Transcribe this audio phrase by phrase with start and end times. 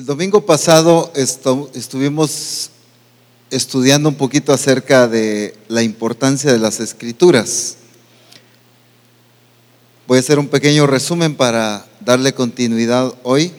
[0.00, 2.70] El domingo pasado estuvimos
[3.50, 7.76] estudiando un poquito acerca de la importancia de las escrituras.
[10.06, 13.52] Voy a hacer un pequeño resumen para darle continuidad hoy.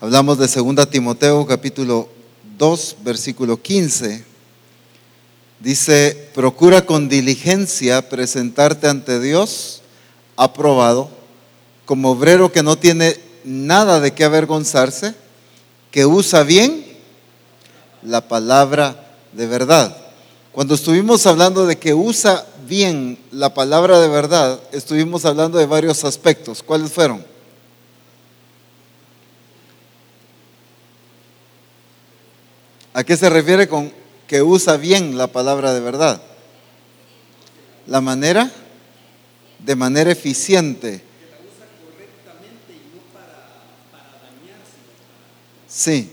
[0.00, 2.08] Hablamos de 2 Timoteo capítulo
[2.56, 4.24] 2, versículo 15.
[5.60, 9.82] Dice, procura con diligencia presentarte ante Dios
[10.34, 11.10] aprobado
[11.84, 15.14] como obrero que no tiene nada de qué avergonzarse,
[15.90, 16.84] que usa bien
[18.02, 19.96] la palabra de verdad.
[20.52, 26.04] Cuando estuvimos hablando de que usa bien la palabra de verdad, estuvimos hablando de varios
[26.04, 26.62] aspectos.
[26.62, 27.24] ¿Cuáles fueron?
[32.92, 33.92] ¿A qué se refiere con
[34.26, 36.20] que usa bien la palabra de verdad?
[37.86, 38.50] La manera,
[39.60, 41.07] de manera eficiente
[45.68, 46.10] Sí,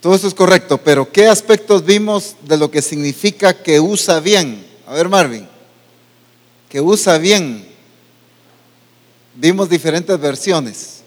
[0.00, 4.64] todo eso es correcto, pero ¿qué aspectos vimos de lo que significa que usa bien?
[4.86, 5.48] A ver, Marvin,
[6.68, 7.66] que usa bien.
[9.34, 11.02] Vimos diferentes versiones.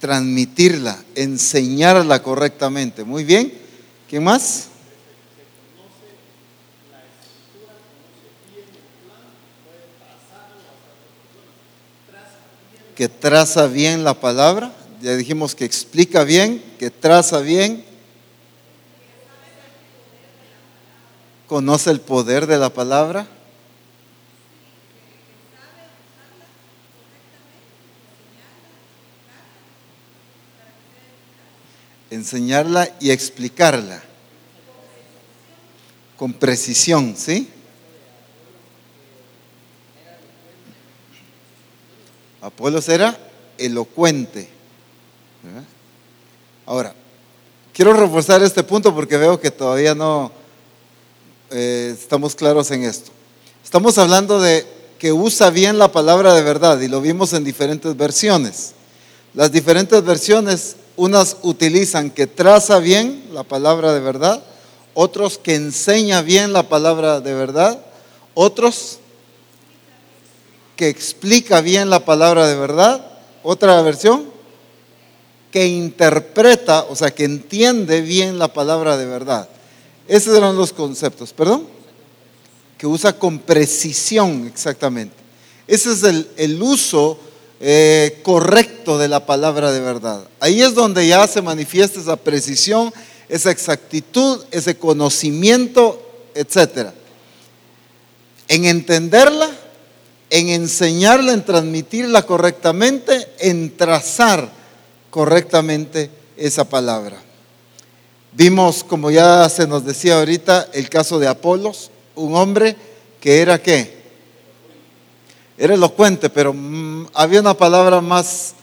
[0.00, 3.04] Transmitirla, enseñarla correctamente.
[3.04, 3.52] Muy bien.
[4.08, 4.69] ¿Quién más?
[13.00, 17.82] Que traza bien la palabra, ya dijimos que explica bien, que traza bien,
[21.46, 23.26] conoce el poder de la palabra.
[32.10, 34.02] Enseñarla y explicarla
[36.18, 37.48] con precisión, ¿sí?
[42.40, 43.18] Apolos era
[43.58, 44.48] elocuente.
[46.66, 46.94] Ahora,
[47.72, 50.32] quiero reforzar este punto porque veo que todavía no
[51.50, 53.10] eh, estamos claros en esto.
[53.64, 54.66] Estamos hablando de
[54.98, 58.72] que usa bien la palabra de verdad y lo vimos en diferentes versiones.
[59.34, 64.42] Las diferentes versiones, unas utilizan que traza bien la palabra de verdad,
[64.94, 67.80] otros que enseña bien la palabra de verdad,
[68.34, 68.99] otros
[70.80, 73.04] que explica bien la palabra de verdad.
[73.42, 74.24] Otra versión,
[75.52, 79.46] que interpreta, o sea, que entiende bien la palabra de verdad.
[80.08, 81.66] Esos eran los conceptos, perdón.
[82.78, 85.14] Que usa con precisión, exactamente.
[85.66, 87.18] Ese es el, uso
[87.60, 90.26] eh, correcto de la palabra de verdad.
[90.40, 92.90] Ahí es donde ya se manifiesta esa precisión,
[93.28, 96.00] esa exactitud, ese conocimiento,
[96.34, 96.88] etc.
[98.48, 99.59] En entenderla
[100.30, 104.50] en enseñarla, en transmitirla correctamente, en trazar
[105.10, 107.20] correctamente esa palabra.
[108.32, 112.76] Vimos, como ya se nos decía ahorita, el caso de Apolos, un hombre
[113.20, 113.98] que era qué?
[115.58, 118.54] Era elocuente, pero mm, había una palabra más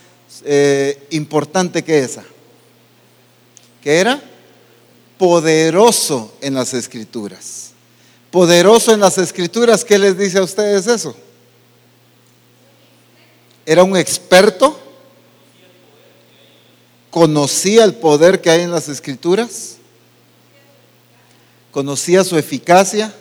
[0.45, 2.23] eh, importante que esa,
[3.83, 4.22] que era
[5.17, 7.72] poderoso en las escrituras.
[8.31, 11.16] Poderoso en las escrituras, ¿qué les dice a ustedes eso?
[13.67, 14.79] Era un experto,
[17.11, 19.75] conocía el poder que hay en las escrituras,
[21.72, 23.13] conocía su eficacia.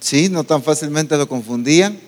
[0.00, 2.00] Sí, no tan fácilmente lo confundían.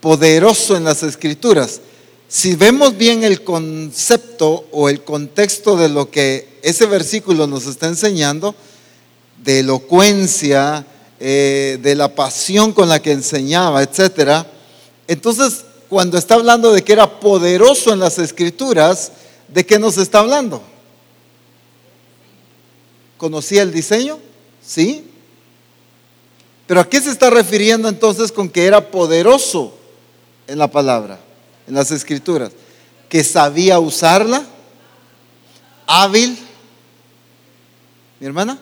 [0.00, 1.82] Poderoso en las escrituras.
[2.26, 7.86] Si vemos bien el concepto o el contexto de lo que ese versículo nos está
[7.86, 8.54] enseñando,
[9.44, 10.86] de elocuencia,
[11.18, 14.46] eh, de la pasión con la que enseñaba, etc.
[15.08, 19.12] Entonces, cuando está hablando de que era poderoso en las escrituras,
[19.48, 20.62] ¿de qué nos está hablando?
[23.16, 24.18] ¿Conocía el diseño?
[24.64, 25.10] Sí.
[26.66, 29.76] Pero ¿a qué se está refiriendo entonces con que era poderoso
[30.46, 31.18] en la palabra,
[31.66, 32.50] en las escrituras?
[33.08, 34.44] Que sabía usarla,
[35.86, 36.36] hábil.
[38.18, 38.58] ¿Mi hermana?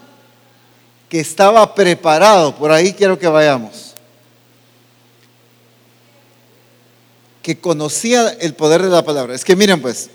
[1.15, 2.57] Que estaba preparado.
[2.57, 3.95] Por ahí quiero que vayamos.
[7.41, 9.33] Que conocía el poder de la palabra.
[9.33, 10.11] Es que miren pues,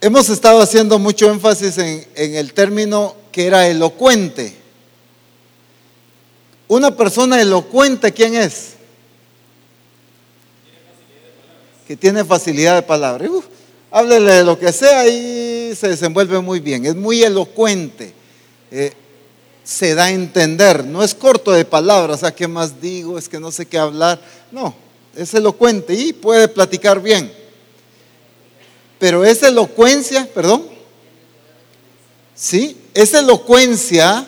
[0.00, 4.54] hemos estado haciendo mucho énfasis en, en el término que era elocuente.
[6.68, 8.74] Una persona elocuente, ¿quién es?
[11.84, 13.28] Que tiene facilidad de palabra.
[13.90, 16.86] háblele de lo que sea y se desenvuelve muy bien.
[16.86, 18.14] Es muy elocuente.
[18.70, 18.92] Eh,
[19.68, 20.86] se da a entender.
[20.86, 23.18] No es corto de palabras, ¿a qué más digo?
[23.18, 24.18] Es que no sé qué hablar.
[24.50, 24.74] No,
[25.14, 27.30] es elocuente y puede platicar bien.
[28.98, 30.64] Pero esa elocuencia, perdón,
[32.34, 32.78] ¿sí?
[32.94, 34.26] Esa elocuencia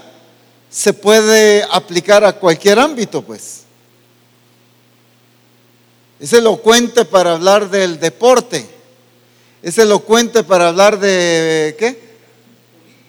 [0.68, 3.62] se puede aplicar a cualquier ámbito, pues.
[6.20, 8.66] Es elocuente para hablar del deporte.
[9.62, 11.98] Es elocuente para hablar de qué?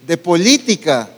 [0.08, 1.10] De política.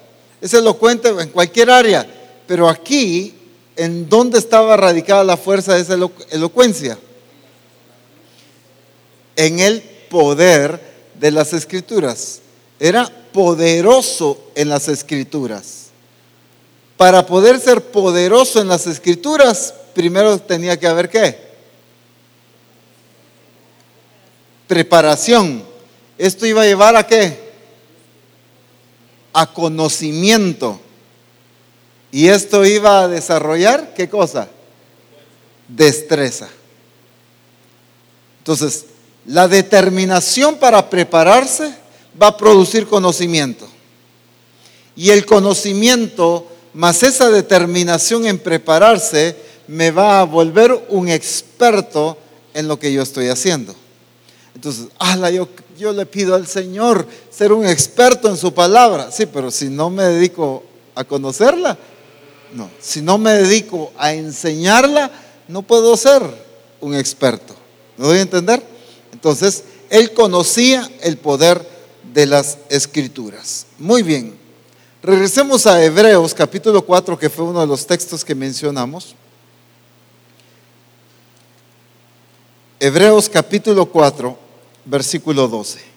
[0.44, 2.06] Es elocuente en cualquier área.
[2.46, 3.34] Pero aquí,
[3.78, 5.98] ¿en dónde estaba radicada la fuerza de esa
[6.32, 7.00] elocuencia?
[9.38, 10.82] En el poder
[11.18, 12.42] de las escrituras.
[12.78, 15.86] Era poderoso en las escrituras.
[16.98, 21.38] Para poder ser poderoso en las escrituras, primero tenía que haber qué?
[24.68, 25.64] Preparación.
[26.18, 27.43] Esto iba a llevar a qué?
[29.34, 30.80] A conocimiento.
[32.12, 34.48] Y esto iba a desarrollar, ¿qué cosa?
[35.68, 36.48] Destreza.
[38.40, 38.86] Entonces,
[39.26, 41.74] la determinación para prepararse
[42.22, 43.68] va a producir conocimiento.
[44.96, 49.36] Y el conocimiento más esa determinación en prepararse
[49.68, 52.18] me va a volver un experto
[52.54, 53.74] en lo que yo estoy haciendo.
[54.56, 55.48] Entonces, ala, yo,
[55.78, 59.12] yo le pido al Señor ser un experto en su palabra.
[59.12, 60.64] Sí, pero si no me dedico
[60.96, 61.78] a conocerla,
[62.54, 62.70] no.
[62.80, 65.12] Si no me dedico a enseñarla,
[65.48, 66.22] no puedo ser
[66.82, 67.56] un experto.
[67.98, 68.64] ¿Me doy a entender?
[69.12, 71.68] Entonces, él conocía el poder
[72.14, 73.66] de las escrituras.
[73.78, 74.38] Muy bien.
[75.02, 79.16] Regresemos a Hebreos capítulo 4, que fue uno de los textos que mencionamos.
[82.80, 84.38] Hebreos capítulo 4,
[84.86, 85.94] versículo 12.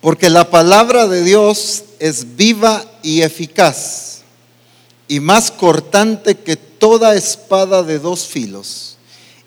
[0.00, 4.22] Porque la palabra de Dios es viva y eficaz
[5.10, 8.96] y más cortante que toda espada de dos filos,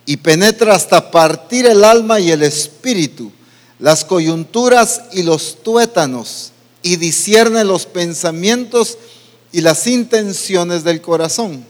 [0.05, 3.31] y penetra hasta partir el alma y el espíritu,
[3.79, 8.97] las coyunturas y los tuétanos, y discierne los pensamientos
[9.51, 11.65] y las intenciones del corazón.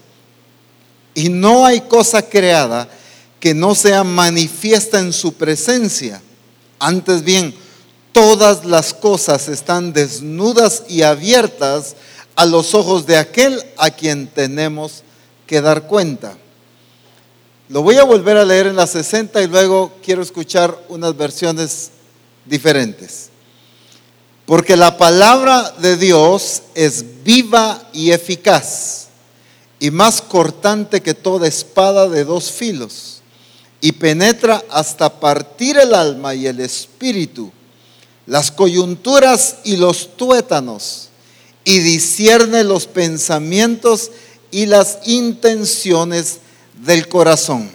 [1.14, 2.88] Y no hay cosa creada
[3.38, 6.20] que no sea manifiesta en su presencia.
[6.78, 7.54] Antes bien,
[8.12, 11.94] todas las cosas están desnudas y abiertas
[12.36, 15.02] a los ojos de aquel a quien tenemos
[15.46, 16.36] que dar cuenta.
[17.68, 21.90] Lo voy a volver a leer en la 60 y luego quiero escuchar unas versiones
[22.44, 23.30] diferentes.
[24.46, 29.08] Porque la palabra de Dios es viva y eficaz
[29.80, 33.22] y más cortante que toda espada de dos filos
[33.80, 37.52] y penetra hasta partir el alma y el espíritu,
[38.26, 41.08] las coyunturas y los tuétanos
[41.64, 44.10] y discierne los pensamientos
[44.50, 46.38] y las intenciones
[46.84, 47.70] del corazón.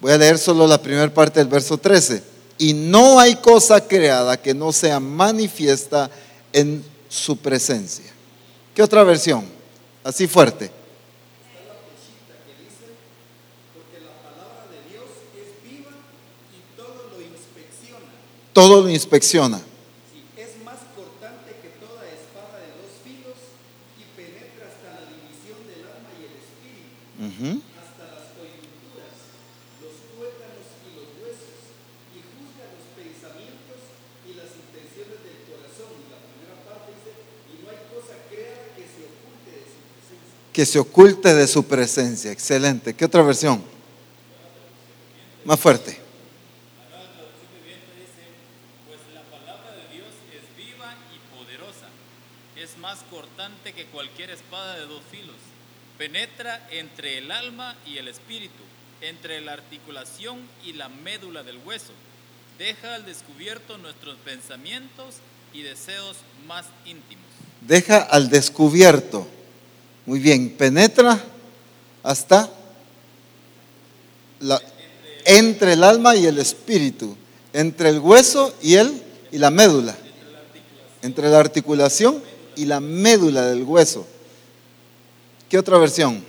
[0.00, 2.33] Voy a leer solo la primera parte del verso 13.
[2.64, 6.10] Y no hay cosa creada que no sea manifiesta
[6.50, 8.10] en su presencia.
[8.74, 9.44] ¿Qué otra versión?
[10.02, 10.70] Así fuerte.
[18.54, 19.60] Todo lo inspecciona.
[27.34, 29.16] hasta las coyunturas,
[29.82, 31.56] los tuétanos y los huesos,
[32.14, 33.80] y juzga los pensamientos
[34.28, 35.92] y las intenciones del corazón.
[35.98, 37.12] Y la primera parte dice,
[37.50, 40.43] y no hay cosa creada que se oculte de su presencia.
[40.54, 42.32] Que se oculte de su presencia.
[42.32, 42.94] Excelente.
[42.94, 43.62] ¿Qué otra versión?
[45.44, 46.00] Más fuerte.
[52.56, 55.36] es más cortante que cualquier espada de dos filos
[55.98, 58.62] Penetra entre el alma y el espíritu,
[59.00, 61.92] entre la articulación y la médula del hueso.
[62.58, 65.16] Deja al descubierto nuestros pensamientos
[65.52, 66.16] y deseos
[66.48, 67.24] más íntimos.
[67.60, 69.28] Deja al descubierto.
[70.06, 71.18] Muy bien, penetra
[72.02, 72.50] hasta
[74.40, 74.60] la,
[75.24, 77.16] entre el alma y el espíritu,
[77.52, 79.96] entre el hueso y el y la médula,
[81.02, 82.22] entre la articulación
[82.56, 84.06] y la médula del hueso.
[85.48, 86.22] ¿Qué otra versión?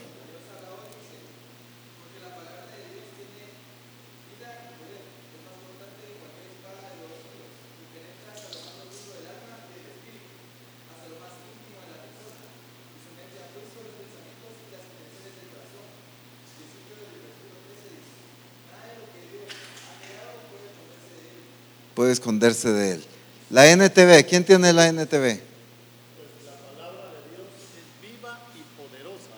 [22.12, 23.04] Esconderse de él.
[23.50, 24.96] La NTV, ¿quién tiene la NTV?
[24.96, 27.48] La palabra de Dios
[27.78, 29.36] es viva y poderosa.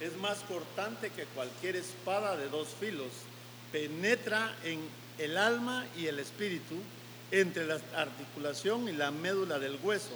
[0.00, 3.08] Es más cortante que cualquier espada de dos filos.
[3.72, 4.80] Penetra en
[5.18, 6.74] el alma y el espíritu,
[7.30, 10.12] entre la articulación y la médula del hueso.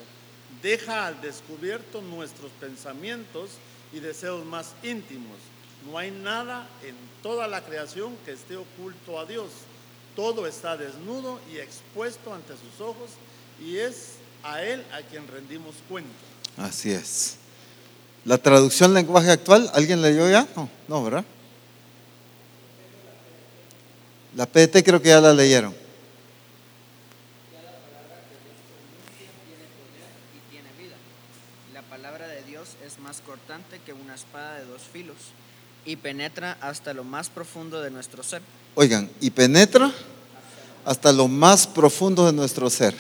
[0.62, 3.50] Deja al descubierto nuestros pensamientos
[3.92, 5.38] y deseos más íntimos.
[5.90, 9.49] No hay nada en toda la creación que esté oculto a Dios.
[10.16, 13.11] Todo está desnudo y expuesto ante sus ojos
[13.62, 16.11] y es a Él a quien rendimos cuenta.
[16.56, 17.37] Así es.
[18.25, 20.49] La traducción lenguaje actual, ¿alguien leyó ya?
[20.56, 21.25] No, no, ¿verdad?
[24.35, 25.73] La PT creo que ya la leyeron.
[30.35, 30.96] y tiene vida.
[31.75, 35.16] La palabra de Dios es más cortante que una espada de dos filos
[35.87, 38.43] y penetra hasta lo más profundo de nuestro ser.
[38.75, 39.93] Oigan, y penetra
[40.85, 42.95] hasta lo más profundo de nuestro ser.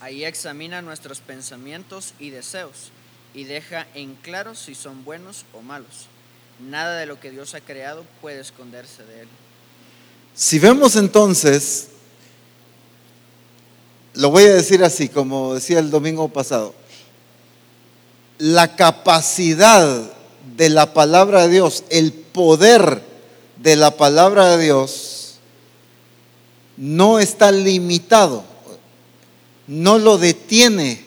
[0.00, 2.90] Ahí examina nuestros pensamientos y deseos
[3.32, 6.06] y deja en claro si son buenos o malos.
[6.60, 9.28] Nada de lo que Dios ha creado puede esconderse de él.
[10.34, 11.88] Si vemos entonces,
[14.14, 16.74] lo voy a decir así, como decía el domingo pasado,
[18.38, 20.15] la capacidad
[20.56, 23.02] de la palabra de Dios, el poder
[23.56, 25.38] de la palabra de Dios,
[26.76, 28.44] no está limitado,
[29.66, 31.04] no lo detiene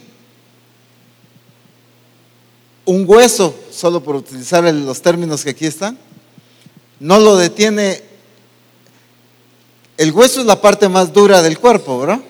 [2.86, 5.98] un hueso, solo por utilizar los términos que aquí están,
[7.00, 8.10] no lo detiene
[10.00, 12.22] el hueso es la parte más dura del cuerpo, ¿verdad?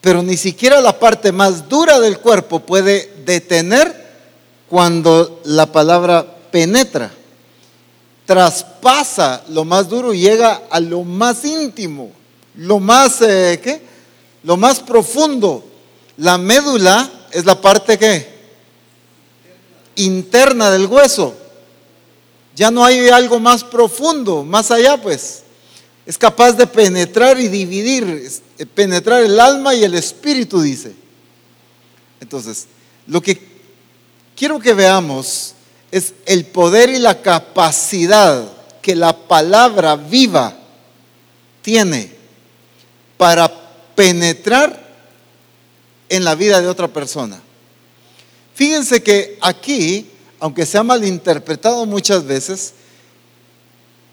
[0.00, 3.97] Pero ni siquiera la parte más dura del cuerpo puede detener
[4.68, 7.12] cuando la palabra penetra.
[8.26, 12.12] Traspasa lo más duro y llega a lo más íntimo,
[12.56, 13.80] lo más, eh, ¿qué?
[14.42, 15.64] Lo más profundo.
[16.18, 18.38] La médula es la parte que
[19.96, 21.34] interna del hueso.
[22.54, 25.44] Ya no hay algo más profundo, más allá pues.
[26.04, 30.92] Es capaz de penetrar y dividir, eh, penetrar el alma y el espíritu, dice.
[32.20, 32.66] Entonces,
[33.06, 33.38] lo que
[34.38, 35.54] quiero que veamos
[35.90, 38.48] es el poder y la capacidad
[38.80, 40.56] que la palabra viva
[41.60, 42.12] tiene
[43.16, 43.50] para
[43.96, 44.86] penetrar
[46.08, 47.40] en la vida de otra persona.
[48.54, 52.74] Fíjense que aquí, aunque se ha malinterpretado muchas veces,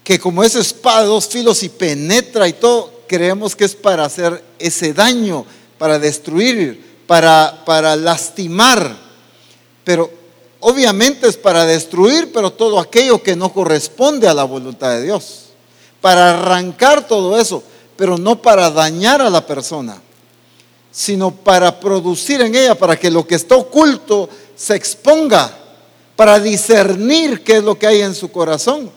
[0.02, 4.04] que como es espada de dos filos y penetra y todo, creemos que es para
[4.04, 5.46] hacer ese daño,
[5.78, 9.05] para destruir, para, para lastimar.
[9.86, 10.10] Pero
[10.58, 15.44] obviamente es para destruir, pero todo aquello que no corresponde a la voluntad de Dios.
[16.00, 17.62] Para arrancar todo eso,
[17.94, 20.02] pero no para dañar a la persona,
[20.90, 25.56] sino para producir en ella, para que lo que está oculto se exponga,
[26.16, 28.90] para discernir qué es lo que hay en su corazón.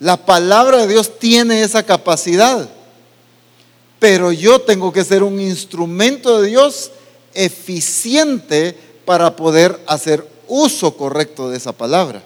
[0.00, 2.66] La palabra de Dios tiene esa capacidad.
[3.98, 6.92] Pero yo tengo que ser un instrumento de Dios
[7.34, 12.22] eficiente para poder hacer uso correcto de esa palabra.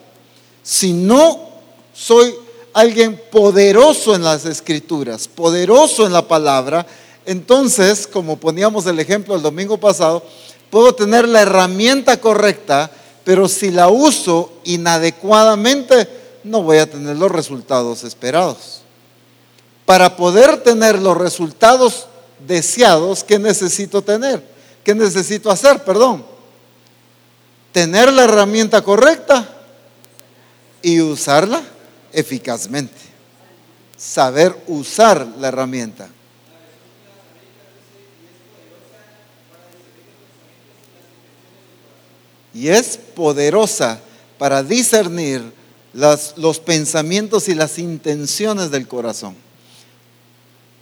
[0.63, 1.49] Si no
[1.93, 2.35] soy
[2.73, 6.87] alguien poderoso en las escrituras, poderoso en la palabra,
[7.27, 10.23] entonces, como poníamos el ejemplo el domingo pasado,
[10.71, 12.91] puedo tener la herramienta correcta,
[13.25, 16.09] pero si la uso inadecuadamente,
[16.45, 18.81] no voy a tener los resultados esperados.
[19.85, 22.07] Para poder tener los resultados
[22.47, 24.43] deseados, ¿qué necesito tener?
[24.85, 25.83] ¿Qué necesito hacer?
[25.85, 26.25] Perdón.
[27.79, 29.49] Tener la herramienta correcta
[30.83, 31.63] y usarla
[32.13, 32.97] eficazmente.
[33.97, 36.09] Saber usar la herramienta.
[42.53, 44.01] Y es poderosa
[44.39, 45.41] para discernir
[45.93, 49.37] las- los pensamientos y las intenciones del corazón.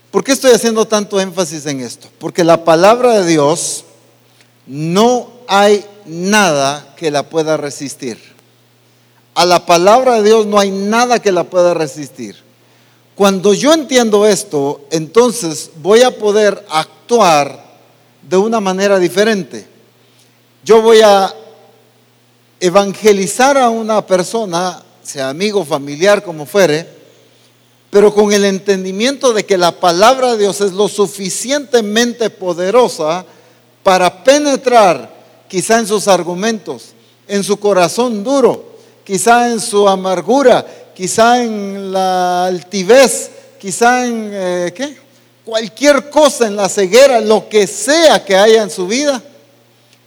[0.09, 2.07] ¿Por qué estoy haciendo tanto énfasis en esto?
[2.17, 3.83] Porque la palabra de Dios
[4.65, 8.17] no hay nada que la pueda resistir.
[9.35, 12.35] A la palabra de Dios no hay nada que la pueda resistir.
[13.15, 17.63] Cuando yo entiendo esto, entonces voy a poder actuar
[18.21, 19.67] de una manera diferente.
[20.63, 21.33] Yo voy a
[22.59, 26.87] evangelizar a una persona, sea amigo, familiar, como fuere,
[27.89, 33.25] pero con el entendimiento de que la palabra de Dios es lo suficientemente poderosa
[33.81, 35.16] para penetrar
[35.47, 36.89] quizá en sus argumentos,
[37.27, 44.73] en su corazón duro, quizá en su amargura, quizá en la altivez, quizá en, eh,
[44.75, 44.97] ¿qué?
[45.47, 49.23] cualquier cosa en la ceguera, lo que sea que haya en su vida,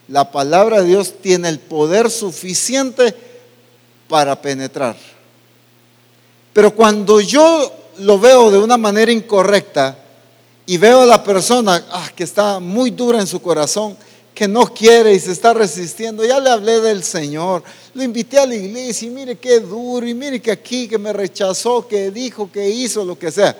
[0.08, 3.14] la palabra de Dios tiene el poder suficiente
[4.06, 4.96] para penetrar.
[6.52, 9.96] Pero cuando yo lo veo de una manera incorrecta
[10.66, 13.96] y veo a la persona ah, que está muy dura en su corazón,
[14.40, 18.46] que no quiere y se está resistiendo, ya le hablé del Señor, lo invité a
[18.46, 22.50] la iglesia y mire qué duro y mire que aquí que me rechazó, que dijo,
[22.50, 23.54] que hizo, lo que sea.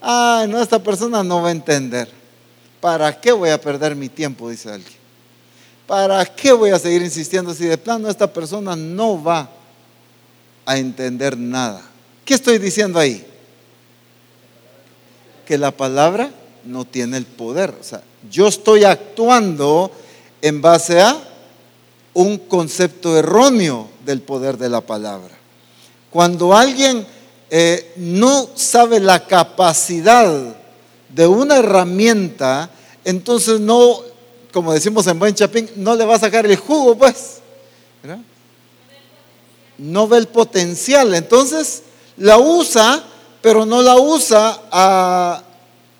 [0.00, 2.08] Ay, no, esta persona no va a entender.
[2.80, 4.50] ¿Para qué voy a perder mi tiempo?
[4.50, 4.96] Dice alguien.
[5.86, 9.48] ¿Para qué voy a seguir insistiendo si de plano esta persona no va
[10.66, 11.80] a entender nada?
[12.24, 13.24] ¿Qué estoy diciendo ahí?
[15.46, 16.32] Que la palabra
[16.64, 17.72] no tiene el poder.
[17.80, 19.92] O sea, yo estoy actuando
[20.44, 21.16] en base a
[22.12, 25.34] un concepto erróneo del poder de la palabra.
[26.10, 27.06] Cuando alguien
[27.48, 30.54] eh, no sabe la capacidad
[31.08, 32.68] de una herramienta,
[33.06, 34.00] entonces no,
[34.52, 37.38] como decimos en buen chapín, no le va a sacar el jugo, pues.
[39.78, 41.14] No ve el potencial.
[41.14, 41.84] Entonces
[42.18, 43.02] la usa,
[43.40, 45.42] pero no la usa ah,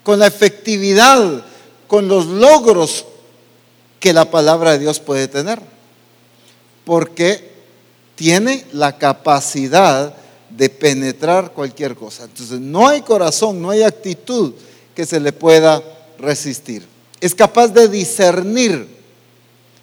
[0.03, 1.43] con la efectividad,
[1.87, 3.05] con los logros
[4.05, 5.59] que la palabra de Dios puede tener.
[6.83, 7.49] Porque
[8.13, 10.15] tiene la capacidad
[10.47, 12.25] de penetrar cualquier cosa.
[12.25, 14.53] Entonces, no hay corazón, no hay actitud
[14.93, 15.81] que se le pueda
[16.19, 16.85] resistir.
[17.19, 18.87] Es capaz de discernir,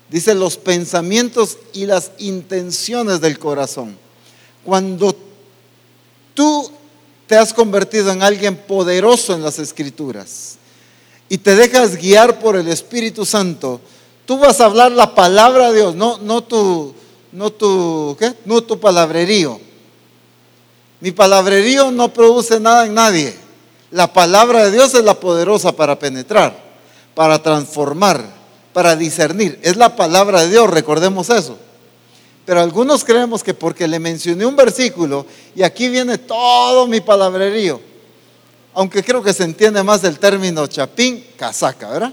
[0.08, 3.96] dice, los pensamientos y las intenciones del corazón.
[4.64, 5.16] Cuando
[6.32, 6.70] tú
[7.26, 10.58] te has convertido en alguien poderoso en las escrituras
[11.28, 13.80] y te dejas guiar por el Espíritu Santo,
[14.26, 16.94] tú vas a hablar la palabra de Dios, no, no tu,
[17.32, 18.34] no tu, ¿qué?
[18.44, 19.60] No tu palabrerío
[21.02, 23.34] mi palabrerío no produce nada en nadie.
[23.90, 26.56] La palabra de Dios es la poderosa para penetrar,
[27.12, 28.24] para transformar,
[28.72, 29.58] para discernir.
[29.64, 31.58] Es la palabra de Dios, recordemos eso.
[32.46, 37.80] Pero algunos creemos que porque le mencioné un versículo y aquí viene todo mi palabrerío,
[38.72, 42.12] aunque creo que se entiende más del término chapín, casaca, ¿verdad?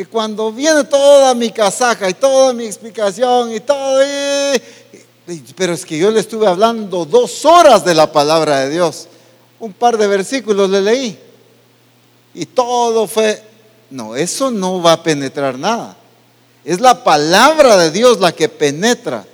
[0.00, 4.00] Que cuando viene toda mi casaca y toda mi explicación y todo,
[5.54, 9.08] pero es que yo le estuve hablando dos horas de la palabra de Dios.
[9.58, 11.18] Un par de versículos le leí.
[12.32, 13.42] Y todo fue,
[13.90, 15.94] no, eso no va a penetrar nada.
[16.64, 19.26] Es la palabra de Dios la que penetra.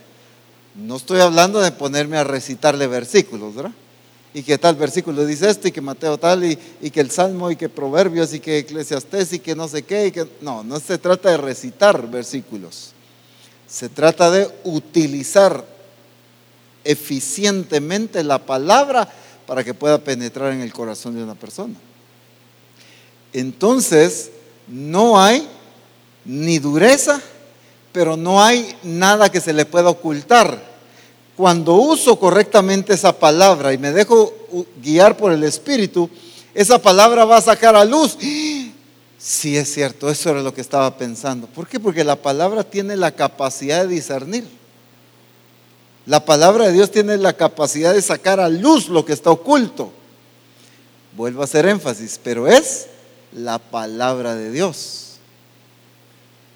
[0.75, 3.71] No estoy hablando de ponerme a recitarle versículos, ¿verdad?
[4.37, 7.51] Y que tal versículo dice esto y que Mateo tal y, y que el Salmo
[7.51, 10.09] y que Proverbios y que Eclesiastés y que no sé qué.
[10.09, 12.93] Y que, no, no se trata de recitar versículos.
[13.67, 15.65] Se trata de utilizar
[16.85, 19.11] eficientemente la palabra
[19.47, 21.77] para que pueda penetrar en el corazón de una persona.
[23.33, 24.33] Entonces,
[24.69, 25.49] no hay
[26.27, 27.23] ni dureza,
[27.91, 30.76] pero no hay nada que se le pueda ocultar.
[31.37, 34.33] Cuando uso correctamente esa palabra y me dejo
[34.83, 36.09] guiar por el Espíritu,
[36.55, 38.17] esa palabra va a sacar a luz.
[39.19, 41.47] Sí es cierto, eso era lo que estaba pensando.
[41.47, 41.79] ¿Por qué?
[41.79, 44.47] Porque la palabra tiene la capacidad de discernir.
[46.07, 49.93] La palabra de Dios tiene la capacidad de sacar a luz lo que está oculto.
[51.17, 52.87] Vuelvo a hacer énfasis, pero es
[53.33, 55.17] la palabra de Dios,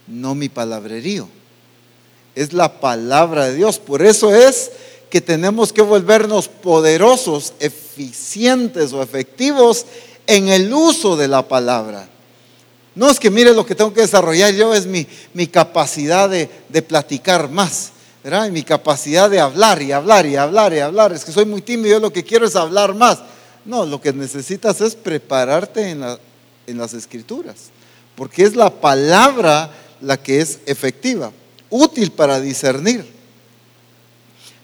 [0.06, 1.28] no mi palabrerío.
[2.34, 3.78] Es la palabra de Dios.
[3.78, 4.70] Por eso es
[5.10, 9.86] que tenemos que volvernos poderosos, eficientes o efectivos
[10.26, 12.08] en el uso de la palabra.
[12.94, 16.48] No es que mire lo que tengo que desarrollar yo, es mi, mi capacidad de,
[16.68, 21.12] de platicar más y mi capacidad de hablar y hablar y hablar y hablar.
[21.12, 23.18] Es que soy muy tímido, lo que quiero es hablar más.
[23.64, 26.04] No, lo que necesitas es prepararte en,
[26.66, 27.70] en las escrituras,
[28.14, 31.30] porque es la palabra la que es efectiva,
[31.70, 33.06] útil para discernir,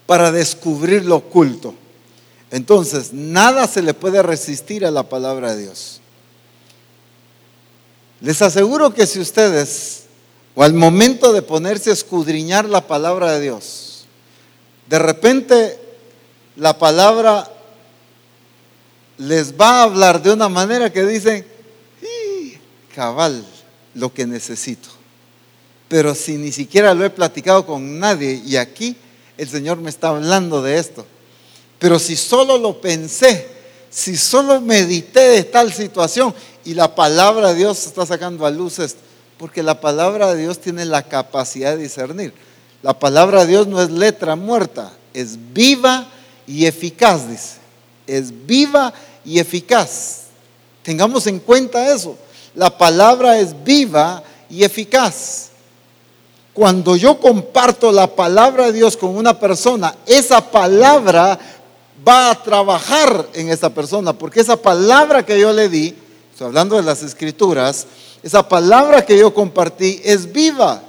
[0.07, 1.75] para descubrir lo oculto.
[2.51, 6.01] Entonces, nada se le puede resistir a la palabra de Dios.
[8.21, 10.05] Les aseguro que si ustedes
[10.55, 14.07] o al momento de ponerse a escudriñar la palabra de Dios,
[14.89, 15.79] de repente
[16.57, 17.51] la palabra
[19.19, 21.47] les va a hablar de una manera que dicen,
[22.95, 23.45] cabal,
[23.95, 24.96] lo que necesito.
[25.89, 28.97] Pero si ni siquiera lo he platicado con nadie y aquí
[29.37, 31.07] el Señor me está hablando de esto.
[31.79, 33.47] Pero si solo lo pensé,
[33.91, 38.79] si solo medité de tal situación y la palabra de Dios está sacando a luz
[38.79, 39.01] esto,
[39.39, 42.33] porque la palabra de Dios tiene la capacidad de discernir.
[42.83, 46.09] La palabra de Dios no es letra muerta, es viva
[46.47, 47.57] y eficaz, dice.
[48.07, 48.93] Es viva
[49.25, 50.25] y eficaz.
[50.83, 52.17] Tengamos en cuenta eso.
[52.55, 55.51] la palabra es viva y eficaz.
[56.57, 61.39] Cuando yo comparto la palabra de Dios con una persona, esa palabra
[62.09, 65.95] va a trabajar en esa persona, porque esa palabra que yo le di,
[66.33, 67.87] estoy hablando de las escrituras,
[68.23, 70.83] esa palabra que yo compartí es viva,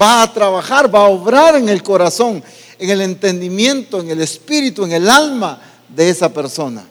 [0.00, 2.42] va a trabajar, va a obrar en el corazón,
[2.78, 5.60] en el entendimiento, en el espíritu, en el alma
[5.94, 6.82] de esa persona.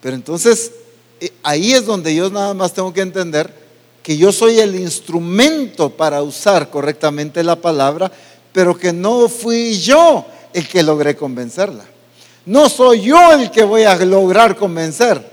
[0.00, 0.70] Pero entonces
[1.20, 3.61] eh, ahí es donde yo nada más tengo que entender
[4.02, 8.10] que yo soy el instrumento para usar correctamente la palabra,
[8.52, 11.84] pero que no fui yo el que logré convencerla.
[12.44, 15.24] No soy yo el que voy a lograr convencer,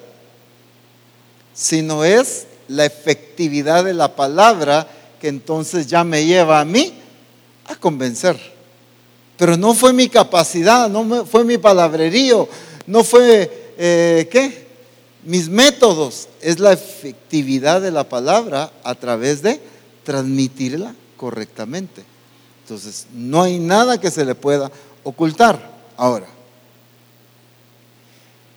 [1.54, 4.88] sino es la efectividad de la palabra
[5.20, 6.94] que entonces ya me lleva a mí
[7.66, 8.40] a convencer.
[9.38, 12.48] Pero no fue mi capacidad, no fue mi palabrerío,
[12.86, 14.69] no fue, eh, ¿qué?
[15.24, 19.60] Mis métodos, es la efectividad de la palabra a través de
[20.04, 22.04] transmitirla correctamente.
[22.64, 24.72] Entonces, no hay nada que se le pueda
[25.04, 25.60] ocultar.
[25.98, 26.28] Ahora,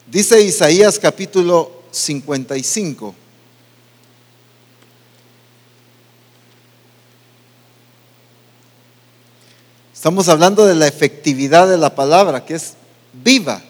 [0.09, 3.15] dice Isaías capítulo 55.
[9.93, 12.73] Estamos hablando de la efectividad de la palabra, que es
[13.13, 13.61] viva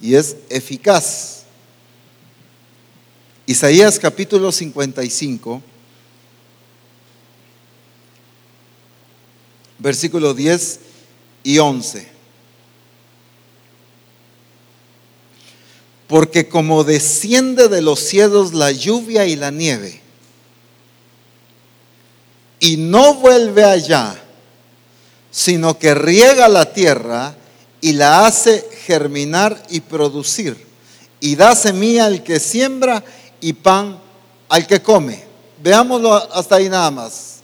[0.00, 1.41] y es eficaz.
[3.46, 5.60] Isaías capítulo 55,
[9.78, 10.80] versículo 10
[11.42, 12.06] y 11.
[16.06, 20.00] Porque como desciende de los cielos la lluvia y la nieve,
[22.60, 24.22] y no vuelve allá,
[25.32, 27.34] sino que riega la tierra
[27.80, 30.64] y la hace germinar y producir,
[31.18, 33.02] y da semilla al que siembra
[33.42, 34.00] y pan
[34.48, 35.22] al que come.
[35.62, 37.40] Veámoslo hasta ahí nada más.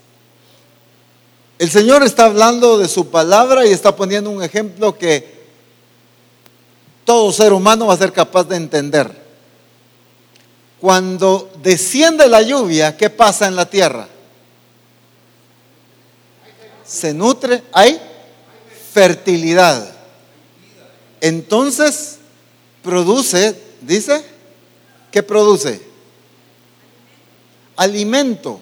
[1.58, 5.36] El Señor está hablando de su palabra y está poniendo un ejemplo que
[7.04, 9.10] todo ser humano va a ser capaz de entender.
[10.80, 14.06] Cuando desciende la lluvia, ¿qué pasa en la tierra?
[16.84, 18.00] Se nutre, hay
[18.92, 19.96] fertilidad.
[21.20, 22.18] Entonces,
[22.82, 24.24] produce, dice,
[25.10, 25.87] ¿qué produce?
[27.78, 28.60] Alimento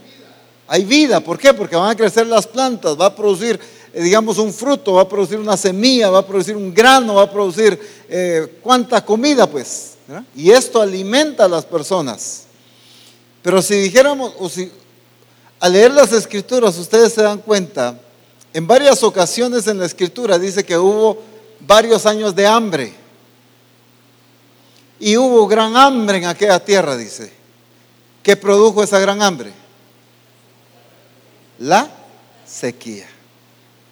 [0.69, 1.21] hay vida.
[1.21, 1.55] ¿Por qué?
[1.55, 3.59] Porque van a crecer las plantas, va a producir,
[3.93, 7.23] eh, digamos, un fruto, va a producir una semilla, va a producir un grano, va
[7.23, 9.95] a producir eh, cuánta comida, pues.
[10.37, 12.45] Y esto alimenta a las personas.
[13.43, 14.71] Pero si dijéramos, o si
[15.59, 17.99] al leer las escrituras ustedes se dan cuenta,
[18.53, 21.19] en varias ocasiones en la escritura dice que hubo
[21.61, 22.93] varios años de hambre.
[24.99, 27.36] Y hubo gran hambre en aquella tierra, dice.
[28.27, 29.53] ¿Qué produjo esa gran hambre?
[31.61, 31.89] la
[32.45, 33.07] sequía.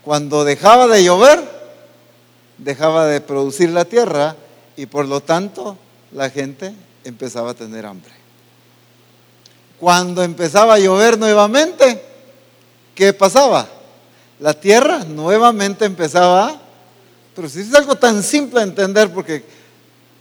[0.03, 1.40] Cuando dejaba de llover,
[2.59, 4.35] dejaba de producir la tierra
[4.77, 5.79] y por lo tanto
[6.11, 8.11] la gente empezaba a tener hambre.
[9.79, 12.03] Cuando empezaba a llover nuevamente,
[12.92, 13.68] ¿qué pasaba?
[14.40, 16.61] La tierra nuevamente empezaba a
[17.37, 17.62] producir.
[17.62, 19.44] Es algo tan simple de entender porque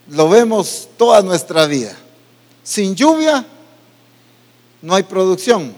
[0.10, 1.98] lo vemos toda nuestra vida.
[2.64, 3.44] Sin lluvia
[4.84, 5.74] no hay producción.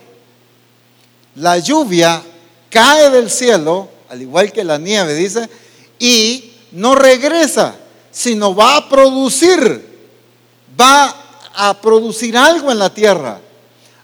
[1.35, 2.21] La lluvia
[2.69, 5.47] cae del cielo, al igual que la nieve, dice,
[5.99, 7.75] y no regresa,
[8.11, 10.09] sino va a producir,
[10.79, 11.15] va
[11.53, 13.39] a producir algo en la tierra.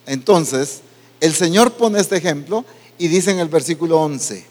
[0.05, 0.81] Entonces,
[1.19, 2.63] el Señor pone este ejemplo
[2.97, 4.45] y dice en el versículo 11,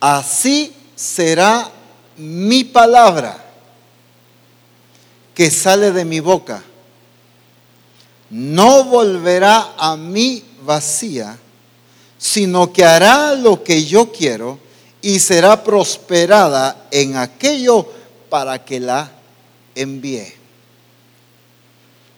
[0.00, 1.70] así será
[2.16, 3.44] mi palabra
[5.34, 6.62] que sale de mi boca.
[8.30, 11.38] No volverá a mí vacía,
[12.18, 14.58] sino que hará lo que yo quiero
[15.02, 17.86] y será prosperada en aquello
[18.30, 19.10] para que la
[19.74, 20.32] envíe.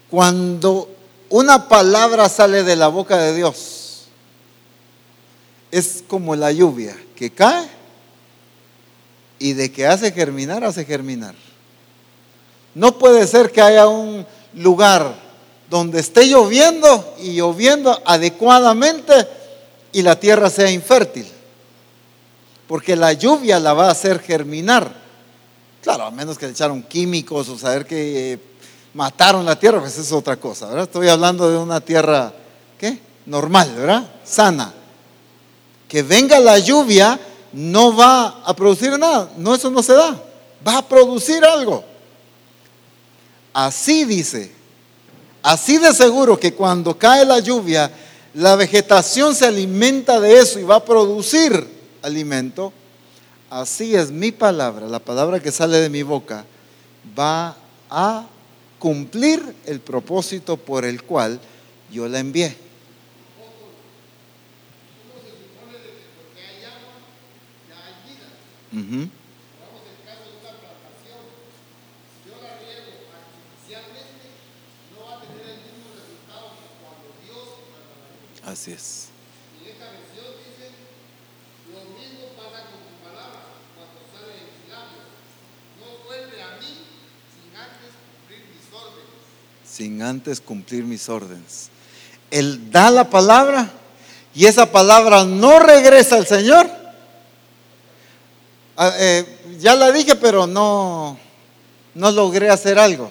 [0.09, 0.89] Cuando
[1.29, 4.05] una palabra sale de la boca de Dios,
[5.73, 7.69] es como la lluvia que cae
[9.39, 11.35] y de que hace germinar, hace germinar.
[12.75, 15.26] No puede ser que haya un lugar
[15.69, 19.13] donde esté lloviendo y lloviendo adecuadamente
[19.93, 21.27] y la tierra sea infértil.
[22.69, 24.93] Porque la lluvia la va a hacer germinar.
[25.83, 28.39] Claro, a menos que le echaron químicos o saber que eh,
[28.95, 30.85] mataron la tierra, pues es otra cosa, ¿verdad?
[30.85, 32.33] Estoy hablando de una tierra,
[32.79, 32.99] ¿qué?
[33.27, 34.11] Normal, ¿verdad?
[34.25, 34.73] Sana.
[35.89, 37.19] Que venga la lluvia
[37.53, 39.31] no va a producir nada.
[39.37, 40.21] No, eso no se da.
[40.67, 41.85] Va a producir algo.
[43.53, 44.56] Así dice
[45.47, 47.89] Así de seguro que cuando cae la lluvia,
[48.35, 51.69] la vegetación se alimenta de eso y va a producir
[52.03, 52.73] alimento.
[53.49, 56.45] Así es mi palabra, la palabra que sale de mi boca,
[57.17, 57.57] va
[57.89, 58.27] a
[58.81, 61.39] cumplir el propósito por el cual
[61.93, 62.57] yo la envié.
[78.47, 79.09] Así es.
[81.73, 83.43] Lo mismo pasa con tu palabra
[83.75, 85.03] cuando sale de mis labios.
[85.81, 86.87] No vuelve a mí
[87.35, 89.69] sin antes cumplir mis órdenes.
[89.69, 91.71] sin antes cumplir mis órdenes.
[92.31, 93.69] Él da la palabra
[94.33, 96.71] y esa palabra no regresa al Señor.
[98.77, 101.19] Ah, eh, ya la dije, pero no,
[101.95, 103.11] no logré hacer algo.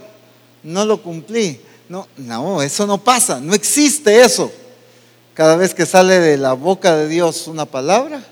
[0.63, 1.59] No lo cumplí.
[1.89, 3.41] No, no, eso no pasa.
[3.41, 4.49] No existe eso.
[5.35, 8.23] Cada vez que sale de la boca de Dios una palabra,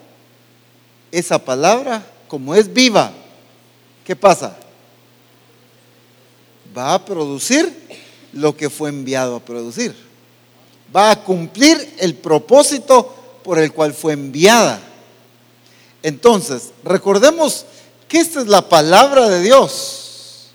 [1.12, 3.12] esa palabra, como es viva,
[4.04, 4.58] ¿qué pasa?
[6.76, 7.72] va a producir
[8.34, 9.96] lo que fue enviado a producir.
[10.96, 13.14] Va a cumplir el propósito
[13.44, 14.80] por el cual fue enviada.
[16.02, 17.66] Entonces, recordemos
[18.08, 20.52] que esta es la palabra de Dios,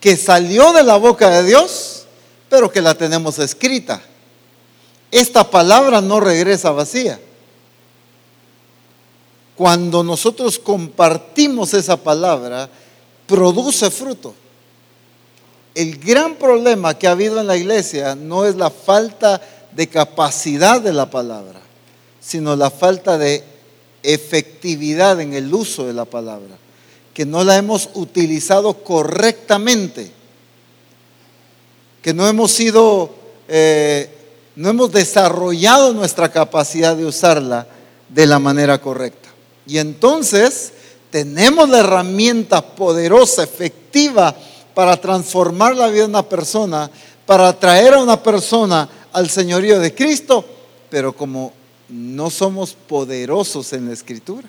[0.00, 2.04] que salió de la boca de Dios,
[2.48, 4.02] pero que la tenemos escrita.
[5.12, 7.20] Esta palabra no regresa vacía.
[9.54, 12.68] Cuando nosotros compartimos esa palabra,
[13.26, 14.34] produce fruto.
[15.74, 19.40] El gran problema que ha habido en la iglesia no es la falta
[19.72, 21.60] de capacidad de la palabra,
[22.20, 23.44] sino la falta de
[24.02, 26.56] efectividad en el uso de la palabra,
[27.14, 30.10] que no la hemos utilizado correctamente,
[32.02, 33.10] que no hemos sido,
[33.48, 34.21] eh,
[34.56, 37.66] no hemos desarrollado nuestra capacidad de usarla
[38.08, 39.28] de la manera correcta.
[39.66, 40.72] Y entonces
[41.10, 44.34] tenemos la herramienta poderosa, efectiva,
[44.74, 46.90] para transformar la vida de una persona,
[47.26, 50.44] para traer a una persona al señorío de Cristo,
[50.90, 51.52] pero como
[51.88, 54.48] no somos poderosos en la escritura,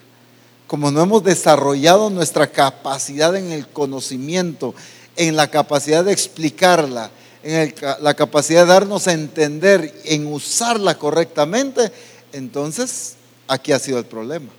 [0.68, 4.74] como no hemos desarrollado nuestra capacidad en el conocimiento,
[5.16, 7.12] en la capacidad de explicarla,
[7.44, 11.92] en la capacidad de darnos a entender, en usarla correctamente,
[12.32, 13.16] entonces
[13.48, 14.50] aquí ha sido el problema.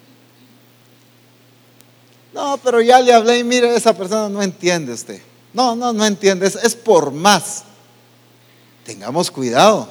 [2.32, 5.20] No, pero ya le hablé y mire, esa persona no entiende usted.
[5.52, 7.62] No, no, no entiende, es, es por más.
[8.84, 9.88] Tengamos cuidado,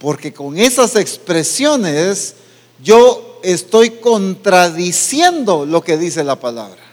[0.00, 2.34] porque con esas expresiones
[2.82, 6.87] yo estoy contradiciendo lo que dice la palabra.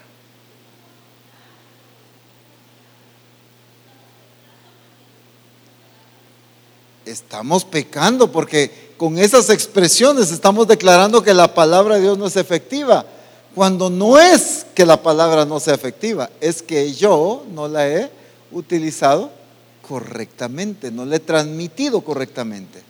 [7.06, 12.36] Estamos pecando porque con esas expresiones estamos declarando que la palabra de Dios no es
[12.36, 13.06] efectiva.
[13.54, 18.12] Cuando no es que la palabra no sea efectiva, es que yo no la he
[18.52, 19.32] utilizado
[19.88, 22.84] correctamente, no la he transmitido correctamente.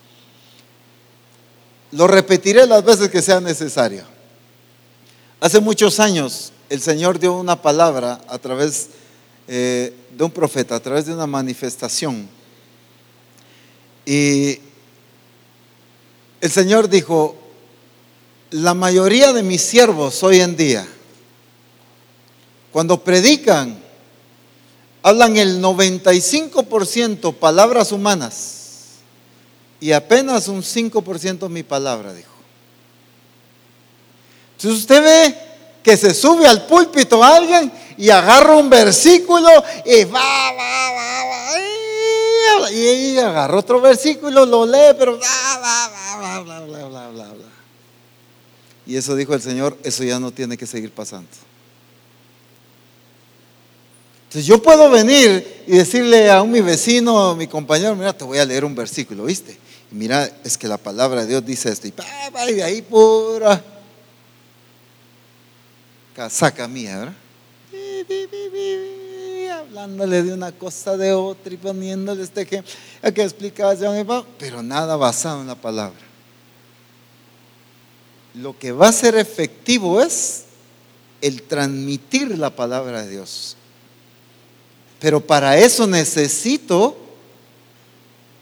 [1.91, 4.03] Lo repetiré las veces que sea necesario.
[5.39, 8.89] Hace muchos años el Señor dio una palabra a través
[9.47, 12.27] eh, de un profeta, a través de una manifestación.
[14.05, 14.59] Y
[16.41, 17.35] el Señor dijo,
[18.51, 20.87] la mayoría de mis siervos hoy en día,
[22.71, 23.77] cuando predican,
[25.01, 28.55] hablan el 95% palabras humanas
[29.79, 32.31] y apenas un 5% mi palabra, dijo.
[34.57, 35.37] Entonces usted ve
[35.83, 39.47] que se sube al púlpito alguien y agarra un versículo
[39.85, 41.14] y va, va, va,
[42.71, 47.27] y ella agarra otro versículo, lo lee, pero bla, bla, bla, bla, bla, bla, bla,
[47.33, 47.45] bla.
[48.85, 51.27] Y eso dijo el Señor, eso ya no tiene que seguir pasando.
[54.23, 58.23] Entonces yo puedo venir y decirle a un mi vecino, a mi compañero, mira, te
[58.23, 59.57] voy a leer un versículo, ¿viste?
[59.91, 61.87] Y mira, es que la palabra de Dios dice esto.
[61.87, 61.93] Y,
[62.49, 63.63] y de ahí pura
[66.15, 67.13] casaca mía, ¿verdad?
[69.59, 72.71] Hablándole de una cosa de otra y poniéndole este ejemplo,
[73.13, 75.99] que pa, pero nada basado en la palabra.
[78.33, 80.43] Lo que va a ser efectivo es
[81.21, 83.55] el transmitir la palabra de Dios.
[84.99, 86.97] Pero para eso necesito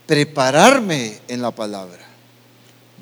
[0.06, 2.04] prepararme en la palabra.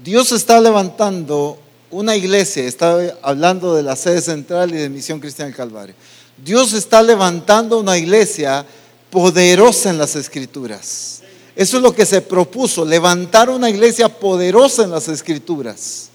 [0.04, 5.47] Dios está levantando una iglesia, está hablando de la sede central y de Misión Cristiana
[5.47, 5.95] del Calvario.
[6.43, 8.65] Dios está levantando una iglesia
[9.10, 11.21] poderosa en las escrituras.
[11.56, 16.10] Eso es lo que se propuso, levantar una iglesia poderosa en las escrituras.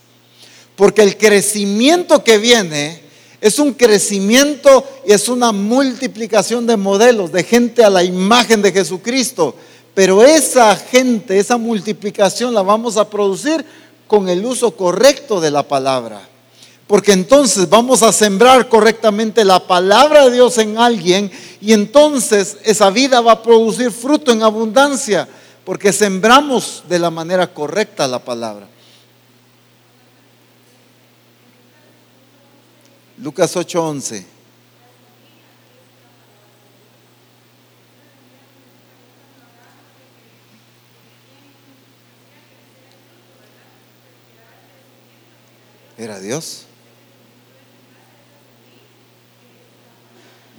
[0.75, 3.01] Porque el crecimiento que viene
[3.39, 8.71] es un crecimiento y es una multiplicación de modelos, de gente a la imagen de
[8.71, 9.55] Jesucristo.
[9.93, 13.63] Pero esa gente, esa multiplicación la vamos a producir
[14.07, 16.27] con el uso correcto de la palabra.
[16.87, 22.89] Porque entonces vamos a sembrar correctamente la palabra de Dios en alguien y entonces esa
[22.89, 25.27] vida va a producir fruto en abundancia,
[25.65, 28.67] porque sembramos de la manera correcta la palabra.
[33.17, 34.25] Lucas 8:11.
[45.97, 46.66] Era Dios.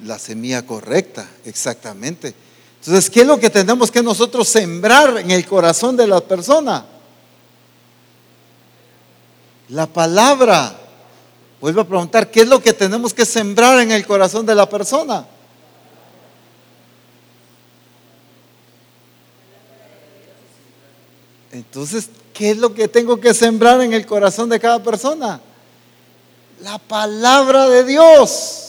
[0.04, 2.34] La semilla correcta, exactamente.
[2.80, 6.86] Entonces, ¿qué es lo que tenemos que nosotros sembrar en el corazón de la persona?
[9.70, 10.78] La palabra.
[11.60, 14.68] Vuelvo a preguntar, ¿qué es lo que tenemos que sembrar en el corazón de la
[14.68, 15.26] persona?
[21.50, 25.40] Entonces, ¿qué es lo que tengo que sembrar en el corazón de cada persona?
[26.60, 28.67] La palabra de Dios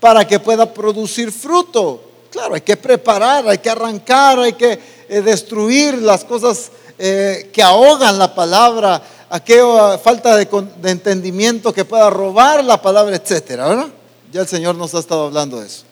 [0.00, 2.02] para que pueda producir fruto.
[2.30, 7.62] Claro, hay que preparar, hay que arrancar, hay que eh, destruir las cosas eh, que
[7.62, 10.46] ahogan la palabra, aquella falta de,
[10.80, 13.88] de, entendimiento que pueda robar la palabra, etcétera.
[14.30, 15.84] Ya el Señor nos ha estado hablando de eso.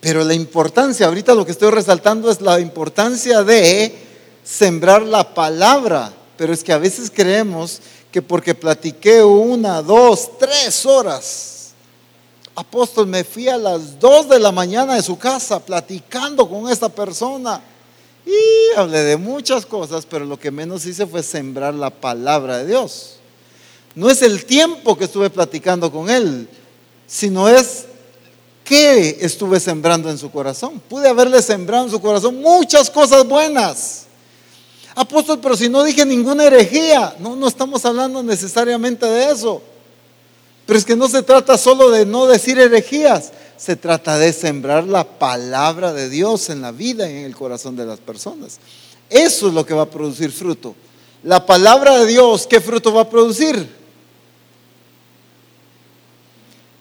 [0.00, 3.96] Pero la importancia, ahorita lo que estoy resaltando es la importancia de
[4.44, 6.12] sembrar la palabra.
[6.36, 7.80] Pero es que a veces creemos
[8.12, 11.55] que porque platiqué una, dos, tres horas,
[12.56, 16.88] apóstol, me fui a las dos de la mañana de su casa platicando con esta
[16.88, 17.60] persona
[18.24, 22.66] y hablé de muchas cosas, pero lo que menos hice fue sembrar la palabra de
[22.66, 23.16] Dios.
[23.94, 26.48] No es el tiempo que estuve platicando con él,
[27.06, 27.84] sino es
[28.64, 30.80] qué estuve sembrando en su corazón.
[30.88, 34.06] Pude haberle sembrado en su corazón muchas cosas buenas.
[34.94, 39.62] Apóstol, pero si no dije ninguna herejía, no, no estamos hablando necesariamente de eso.
[40.66, 44.84] Pero es que no se trata solo de no decir herejías, se trata de sembrar
[44.84, 48.58] la palabra de Dios en la vida y en el corazón de las personas.
[49.08, 50.74] Eso es lo que va a producir fruto.
[51.22, 53.68] La palabra de Dios, ¿qué fruto va a producir?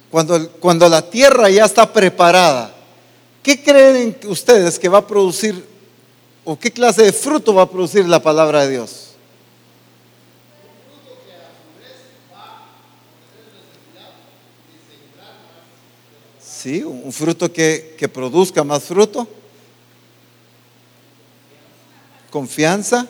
[0.10, 2.74] Cuando, cuando la tierra ya está preparada,
[3.44, 5.64] ¿qué creen ustedes que va a producir
[6.44, 9.05] o qué clase de fruto va a producir la palabra de Dios?
[16.66, 16.82] ¿Sí?
[16.82, 19.28] Un fruto que, produzca más fruto.
[22.32, 23.08] Confianza.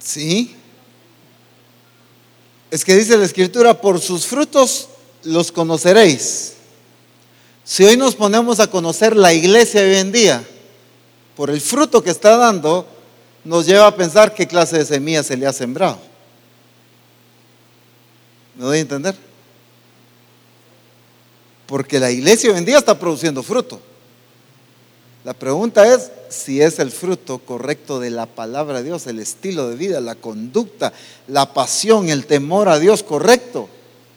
[0.00, 0.56] Sí.
[2.68, 4.88] Es que dice la escritura, por sus frutos
[5.22, 6.54] los conoceréis.
[7.62, 10.44] Si hoy nos ponemos a conocer la iglesia hoy en día,
[11.36, 12.88] por el fruto que está dando,
[13.44, 16.13] nos lleva a pensar qué clase de semilla se le ha sembrado.
[18.56, 19.14] ¿Me doy a entender?
[21.66, 23.80] Porque la iglesia hoy en día está produciendo fruto.
[25.24, 29.70] La pregunta es si es el fruto correcto de la palabra de Dios, el estilo
[29.70, 30.92] de vida, la conducta,
[31.28, 33.68] la pasión, el temor a Dios correcto.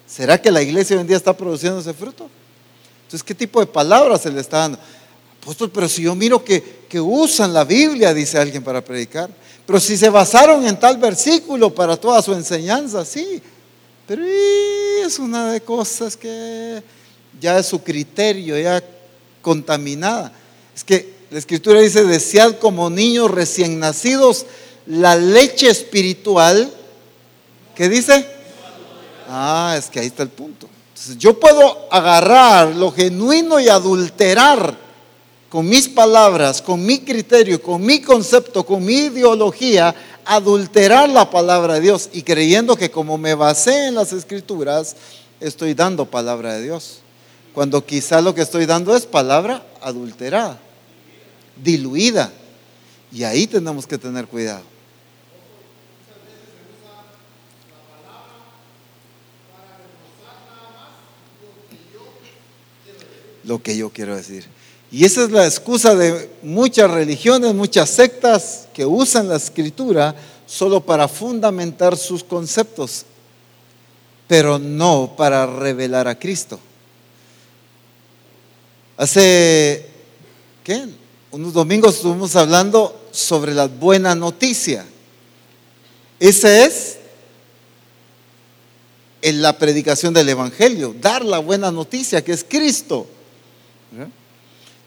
[0.06, 2.30] ¿Será que la iglesia hoy en día está produciendo ese fruto?
[3.04, 4.80] Entonces, ¿qué tipo de palabras se le está dando?
[5.41, 9.30] Apóstol, pero si yo miro que, que usan la Biblia, dice alguien para predicar,
[9.65, 13.41] pero si se basaron en tal versículo para toda su enseñanza, sí,
[14.08, 16.82] pero es una de cosas que
[17.39, 18.82] ya es su criterio, ya
[19.41, 20.32] contaminada.
[20.75, 24.46] Es que la escritura dice, desead como niños recién nacidos
[24.86, 26.71] la leche espiritual.
[27.75, 28.25] ¿Qué dice?
[29.27, 30.69] Ah, es que ahí está el punto.
[30.90, 34.87] Entonces, yo puedo agarrar lo genuino y adulterar
[35.50, 39.95] con mis palabras, con mi criterio, con mi concepto, con mi ideología,
[40.25, 44.95] adulterar la palabra de Dios y creyendo que como me basé en las escrituras,
[45.39, 47.00] estoy dando palabra de Dios.
[47.54, 50.60] Cuando quizá lo que estoy dando es palabra adulterada,
[51.56, 52.31] diluida.
[53.12, 54.63] Y ahí tenemos que tener cuidado.
[63.45, 64.57] Lo que yo quiero decir.
[64.92, 70.15] Y esa es la excusa de muchas religiones, muchas sectas que usan la escritura
[70.46, 73.06] solo para fundamentar sus conceptos.
[74.27, 76.60] pero no para revelar a Cristo.
[78.98, 79.85] Hace,
[80.63, 80.85] ¿qué?
[81.31, 84.85] Unos domingos estuvimos hablando sobre la buena noticia.
[86.19, 86.98] Esa es
[89.21, 93.08] en la predicación del Evangelio, dar la buena noticia que es Cristo.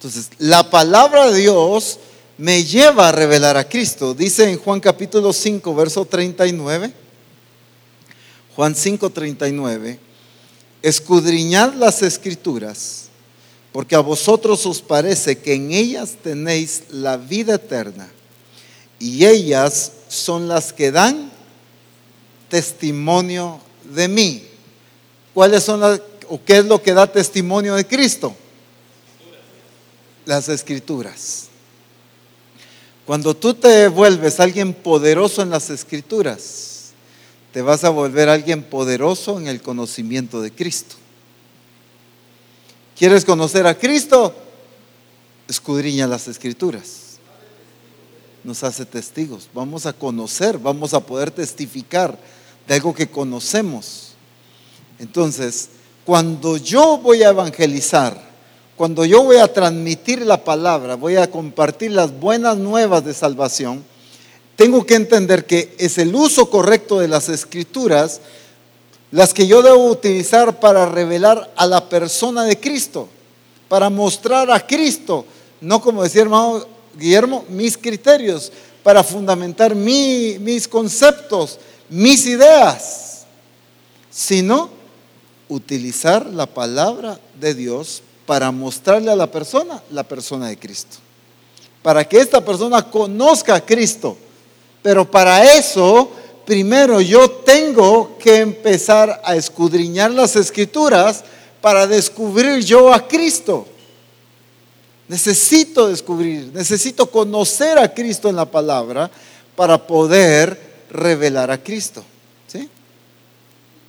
[0.01, 1.99] Entonces, la palabra de Dios
[2.39, 4.15] me lleva a revelar a Cristo.
[4.15, 6.91] Dice en Juan capítulo 5, verso 39.
[8.57, 9.99] Juan 5, 39.
[10.81, 13.11] Escudriñad las escrituras,
[13.73, 18.11] porque a vosotros os parece que en ellas tenéis la vida eterna,
[18.99, 21.31] y ellas son las que dan
[22.49, 24.45] testimonio de mí.
[25.35, 28.35] ¿Cuáles son las, o qué es lo que da testimonio de Cristo?
[30.27, 31.49] Las escrituras.
[33.07, 36.93] Cuando tú te vuelves alguien poderoso en las escrituras,
[37.53, 40.95] te vas a volver alguien poderoso en el conocimiento de Cristo.
[42.97, 44.33] ¿Quieres conocer a Cristo?
[45.49, 47.19] Escudriña las escrituras.
[48.45, 49.49] Nos hace testigos.
[49.53, 52.17] Vamos a conocer, vamos a poder testificar
[52.69, 54.13] de algo que conocemos.
[55.01, 55.71] Entonces,
[56.05, 58.30] cuando yo voy a evangelizar,
[58.81, 63.85] cuando yo voy a transmitir la palabra, voy a compartir las buenas nuevas de salvación,
[64.57, 68.23] tengo que entender que es el uso correcto de las escrituras
[69.11, 73.07] las que yo debo utilizar para revelar a la persona de Cristo,
[73.69, 75.27] para mostrar a Cristo,
[75.61, 76.65] no como decía hermano
[76.99, 78.51] Guillermo, mis criterios,
[78.83, 81.59] para fundamentar mis conceptos,
[81.91, 83.27] mis ideas,
[84.11, 84.71] sino
[85.51, 90.99] utilizar la palabra de Dios para mostrarle a la persona la persona de Cristo.
[91.83, 94.17] Para que esta persona conozca a Cristo.
[94.81, 96.09] Pero para eso,
[96.47, 101.25] primero yo tengo que empezar a escudriñar las escrituras
[101.61, 103.67] para descubrir yo a Cristo.
[105.09, 109.11] Necesito descubrir, necesito conocer a Cristo en la palabra
[109.57, 112.05] para poder revelar a Cristo.
[112.47, 112.69] ¿Sí?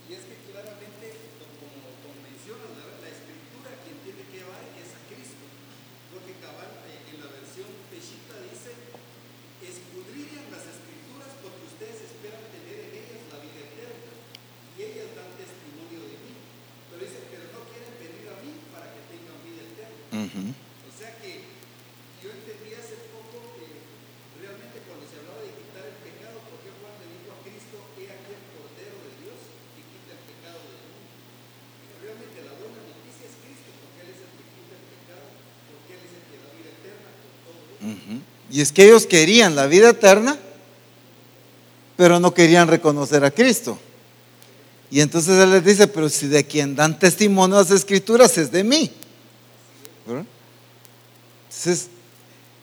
[0.09, 1.13] Y es que claramente,
[1.61, 5.45] como, como mencionas, la, la escritura quien tiene que llevar es a Cristo.
[6.13, 8.73] Porque cabal, eh, en la versión Peshita dice,
[9.61, 14.13] escudriñan las escrituras porque ustedes esperan tener en ellas la vida eterna.
[14.77, 16.33] Y ellas dan testimonio de mí.
[16.89, 20.01] Pero dice, pero no quieren venir a mí para que tengan vida eterna.
[20.21, 20.43] Ujú.
[20.53, 21.49] O sea que
[22.21, 23.65] yo entendí hace poco que
[24.37, 27.77] realmente cuando se hablaba de quitar el pecado, ¿por qué Juan le dijo a Cristo,
[27.97, 29.39] he aquí el Cordero de Dios
[29.73, 31.09] que quita el pecado del mundo?
[31.09, 35.25] Y realmente la buena noticia es Cristo, porque Él es el que quita el pecado,
[35.73, 37.80] porque Él es el que da vida eterna con todo eso.
[37.80, 37.80] Ujú.
[38.51, 40.37] Y es que ellos querían la vida eterna,
[41.95, 43.77] pero no querían reconocer a Cristo.
[44.89, 48.63] Y entonces Él les dice, pero si de quien dan testimonio las escrituras es de
[48.63, 48.91] mí.
[51.49, 51.87] Entonces,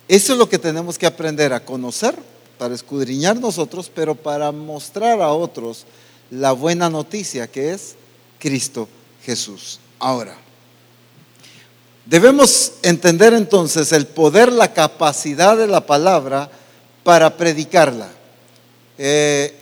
[0.09, 2.15] eso es lo que tenemos que aprender a conocer
[2.59, 5.87] para escudriñar nosotros, pero para mostrar a otros
[6.31, 7.95] la buena noticia que es
[8.39, 8.89] Cristo
[9.25, 9.81] Jesús.
[9.99, 10.37] Ahora,
[12.09, 16.51] debemos entender entonces el poder, la capacidad de la palabra
[17.05, 18.09] para predicarla.
[18.97, 19.55] Eh,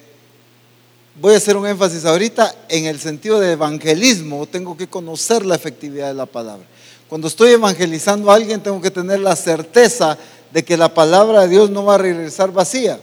[1.20, 5.56] voy a hacer un énfasis ahorita en el sentido de evangelismo, tengo que conocer la
[5.56, 6.64] efectividad de la palabra.
[7.08, 10.16] Cuando estoy evangelizando a alguien, tengo que tener la certeza
[10.52, 13.00] de que la palabra de Dios no va a regresar vacía,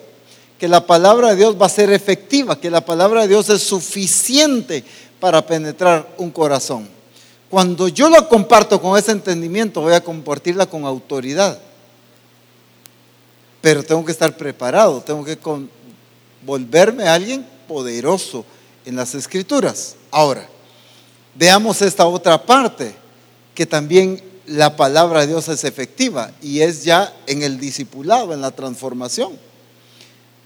[0.57, 3.61] que la palabra de Dios va a ser efectiva, que la palabra de Dios es
[3.61, 4.85] suficiente
[5.19, 6.92] para penetrar un corazón.
[7.53, 11.59] Cuando yo la comparto con ese entendimiento, voy a compartirla con autoridad.
[13.61, 15.37] Pero tengo que estar preparado, tengo que
[16.43, 18.43] volverme a alguien poderoso
[18.85, 19.97] en las escrituras.
[20.09, 20.49] Ahora,
[21.35, 22.95] veamos esta otra parte,
[23.53, 28.41] que también la palabra de Dios es efectiva y es ya en el discipulado, en
[28.41, 29.37] la transformación.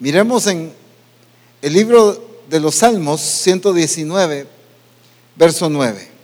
[0.01, 0.73] Miremos en
[1.61, 4.45] el libro de los Salmos 119,
[5.37, 6.16] verso 9.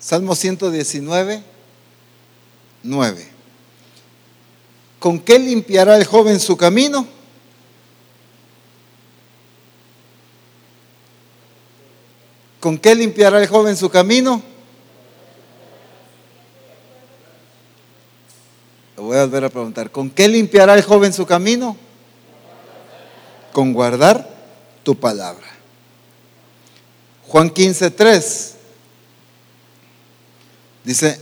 [0.00, 1.42] Salmo 119,
[2.82, 3.28] 9.
[4.98, 7.06] ¿Con qué limpiará el joven su camino?
[12.60, 14.42] ¿Con qué limpiará el joven su camino?
[18.96, 19.90] Lo voy a volver a preguntar.
[19.90, 21.76] ¿Con qué limpiará el joven su camino?
[23.52, 24.26] Con guardar
[24.82, 25.46] tu palabra.
[27.26, 28.56] Juan 15, 3
[30.84, 31.20] dice,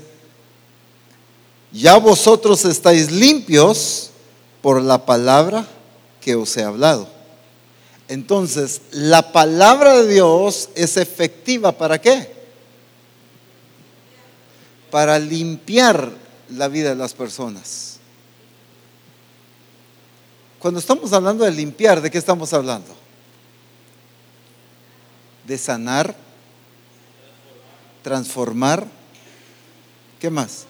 [1.73, 4.11] ya vosotros estáis limpios
[4.63, 5.67] por la palabra
[6.21, 7.09] que os he hablado.
[8.09, 12.33] Entonces, la palabra de Dios es efectiva para qué?
[14.91, 16.11] Para limpiar
[16.51, 17.99] la vida de las personas.
[20.59, 22.95] Cuando estamos hablando de limpiar, ¿de qué estamos hablando?
[25.47, 26.17] De sanar,
[28.03, 28.98] transformar,
[30.21, 30.67] ¿qué más?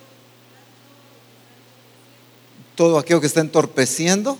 [2.74, 4.38] Todo aquello que está entorpeciendo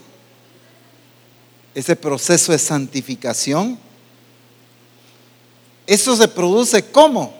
[1.73, 3.77] ese proceso de santificación.
[5.87, 7.33] Eso se produce ¿cómo?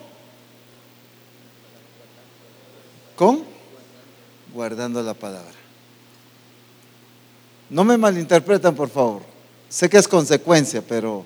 [3.15, 3.43] Con
[4.53, 5.51] guardando la palabra.
[7.69, 9.21] No me malinterpretan, por favor.
[9.67, 11.23] Sé que es consecuencia, pero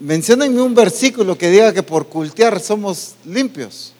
[0.00, 3.92] mencionenme un versículo que diga que por cultear somos limpios.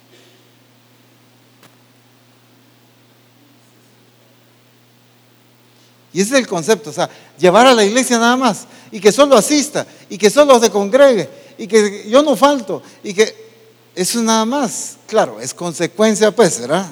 [6.12, 9.12] Y ese es el concepto, o sea, llevar a la iglesia nada más y que
[9.12, 11.28] solo asista y que solo se congregue
[11.58, 13.48] y que yo no falto y que
[13.94, 16.86] eso nada más, claro, es consecuencia pues, ¿verdad?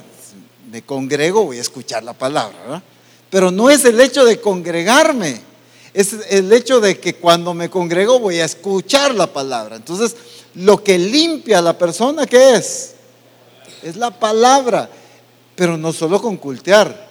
[0.71, 2.83] Me congrego, voy a escuchar la palabra, ¿verdad?
[3.31, 5.41] Pero no es el hecho de congregarme,
[5.95, 9.77] es el hecho de que cuando me congrego voy a escuchar la palabra.
[9.77, 10.15] Entonces,
[10.55, 12.95] lo que limpia a la persona, ¿qué es?
[13.83, 14.91] Es la palabra,
[15.55, 17.09] pero no solo con cultear,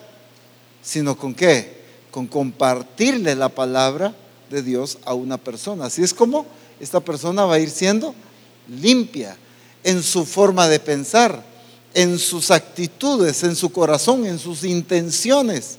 [0.83, 1.74] sino con qué?
[2.15, 4.15] Con compartirle la palabra
[4.49, 5.87] de Dios a una persona.
[5.87, 6.45] Así es como
[6.79, 8.15] esta persona va a ir siendo
[8.69, 9.35] limpia
[9.83, 11.43] en su forma de pensar,
[11.93, 15.75] en sus actitudes, en su corazón, en sus intenciones.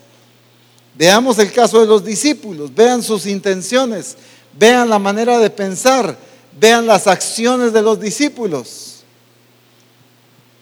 [0.95, 4.19] Veamos el caso de los discípulos, vean sus intenciones,
[4.59, 6.19] vean la manera de pensar,
[6.61, 8.97] vean las acciones de los discípulos.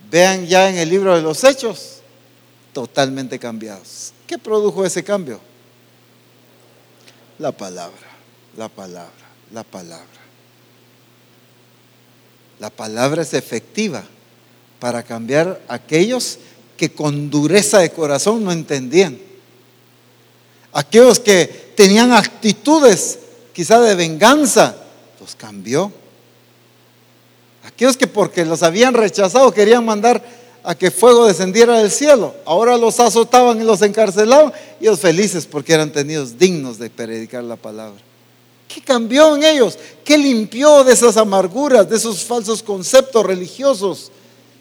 [0.09, 1.97] Vean ya en el libro de los hechos,
[2.73, 4.13] totalmente cambiados.
[4.25, 5.41] ¿Qué produjo ese cambio?
[7.39, 8.09] La palabra,
[8.57, 9.11] la palabra,
[9.53, 10.07] la palabra.
[12.61, 14.05] La palabra es efectiva
[14.79, 16.39] para cambiar a aquellos
[16.77, 19.19] que con dureza de corazón no entendían.
[20.73, 23.19] Aquellos que tenían actitudes
[23.53, 24.77] quizá de venganza,
[25.21, 25.93] los cambió.
[27.65, 30.23] Aquellos que porque los habían rechazado querían mandar
[30.65, 32.35] a que fuego descendiera del cielo.
[32.47, 37.45] Ahora los azotaban y los encarcelaban y ellos felices porque eran tenidos dignos de predicar
[37.45, 38.01] la palabra.
[38.67, 39.79] ¿Qué cambió en ellos?
[40.05, 44.11] ¿Qué limpió de esas amarguras, de esos falsos conceptos religiosos?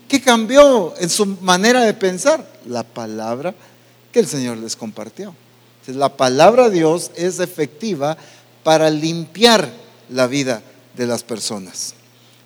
[0.07, 2.45] ¿Qué cambió en su manera de pensar?
[2.67, 3.55] La palabra
[4.11, 5.33] que el Señor les compartió.
[5.87, 8.17] la palabra de Dios es efectiva
[8.63, 9.69] para limpiar
[10.09, 10.61] la vida
[10.95, 11.95] de las personas.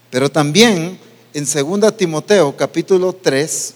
[0.10, 0.98] Pero también
[1.34, 3.76] en 2 Timoteo capítulo 3,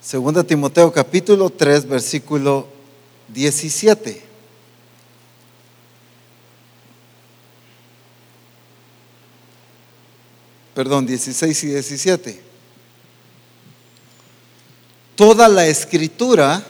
[0.00, 2.68] Segunda Timoteo capítulo 3 versículo
[3.28, 4.22] 17.
[10.74, 12.53] Perdón, 16 y 17.
[15.16, 16.62] Toda la escritura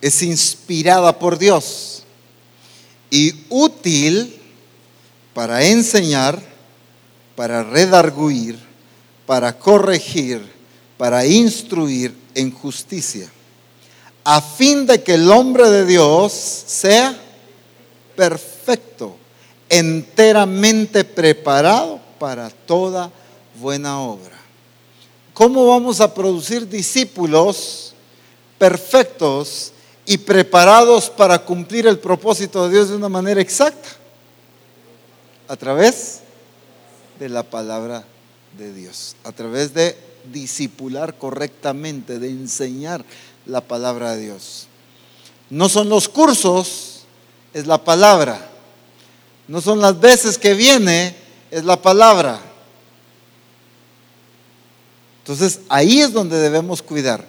[0.00, 2.04] es inspirada por Dios
[3.10, 4.40] y útil
[5.34, 6.40] para enseñar,
[7.34, 8.58] para redarguir,
[9.26, 10.40] para corregir,
[10.96, 13.30] para instruir en justicia,
[14.24, 17.14] a fin de que el hombre de Dios sea
[18.16, 19.16] perfecto,
[19.68, 23.10] enteramente preparado para toda
[23.60, 24.35] buena obra.
[25.36, 27.92] ¿Cómo vamos a producir discípulos
[28.56, 29.70] perfectos
[30.06, 33.86] y preparados para cumplir el propósito de Dios de una manera exacta?
[35.46, 36.20] A través
[37.20, 38.02] de la palabra
[38.56, 39.94] de Dios, a través de
[40.32, 43.04] discipular correctamente, de enseñar
[43.44, 44.68] la palabra de Dios.
[45.50, 47.04] No son los cursos,
[47.52, 48.40] es la palabra.
[49.48, 51.14] No son las veces que viene,
[51.50, 52.40] es la palabra.
[55.26, 57.24] Entonces ahí es donde debemos cuidar,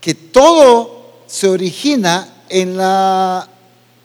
[0.00, 3.48] que todo se origina en la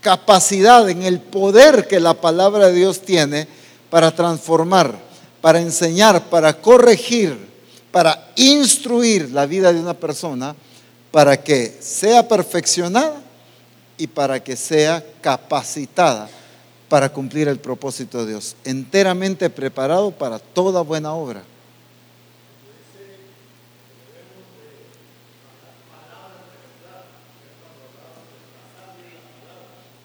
[0.02, 3.48] capacidad, en el poder que la palabra de Dios tiene
[3.92, 4.98] para transformar,
[5.40, 7.38] para enseñar, para corregir,
[7.92, 10.56] para instruir la vida de una persona,
[11.12, 13.22] para que sea perfeccionada
[14.00, 16.28] y para que sea capacitada
[16.90, 21.44] para cumplir el propósito de Dios, enteramente preparado para toda buena obra.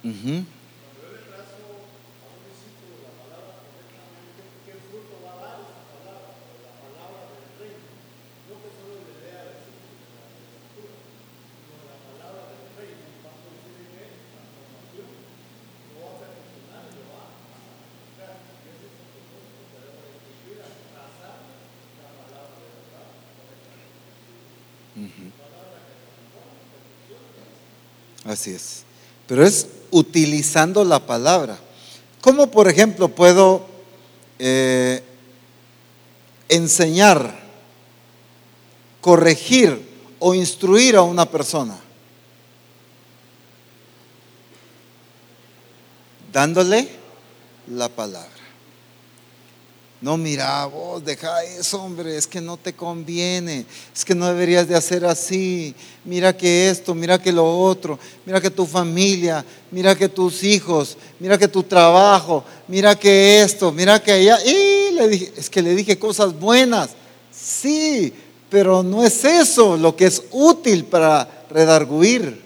[0.05, 0.45] Uh -huh.
[28.25, 28.85] Así es.
[29.27, 31.57] Pero es utilizando la palabra.
[32.21, 33.67] ¿Cómo, por ejemplo, puedo
[34.39, 35.03] eh,
[36.49, 37.41] enseñar,
[39.01, 39.89] corregir
[40.19, 41.79] o instruir a una persona?
[46.33, 46.89] Dándole
[47.69, 48.32] la palabra.
[50.03, 54.67] No, mira, vos deja eso, hombre, es que no te conviene, es que no deberías
[54.67, 55.77] de hacer así.
[56.05, 60.99] Mira que esto, mira que lo otro, mira que tu familia, mira que tus hijos,
[61.21, 64.45] mira que tu trabajo, mira que esto, mira que allá.
[64.45, 66.91] Y le dije, es que le dije cosas buenas.
[67.31, 68.13] Sí,
[68.51, 72.43] pero no es eso lo que es útil para redarguir,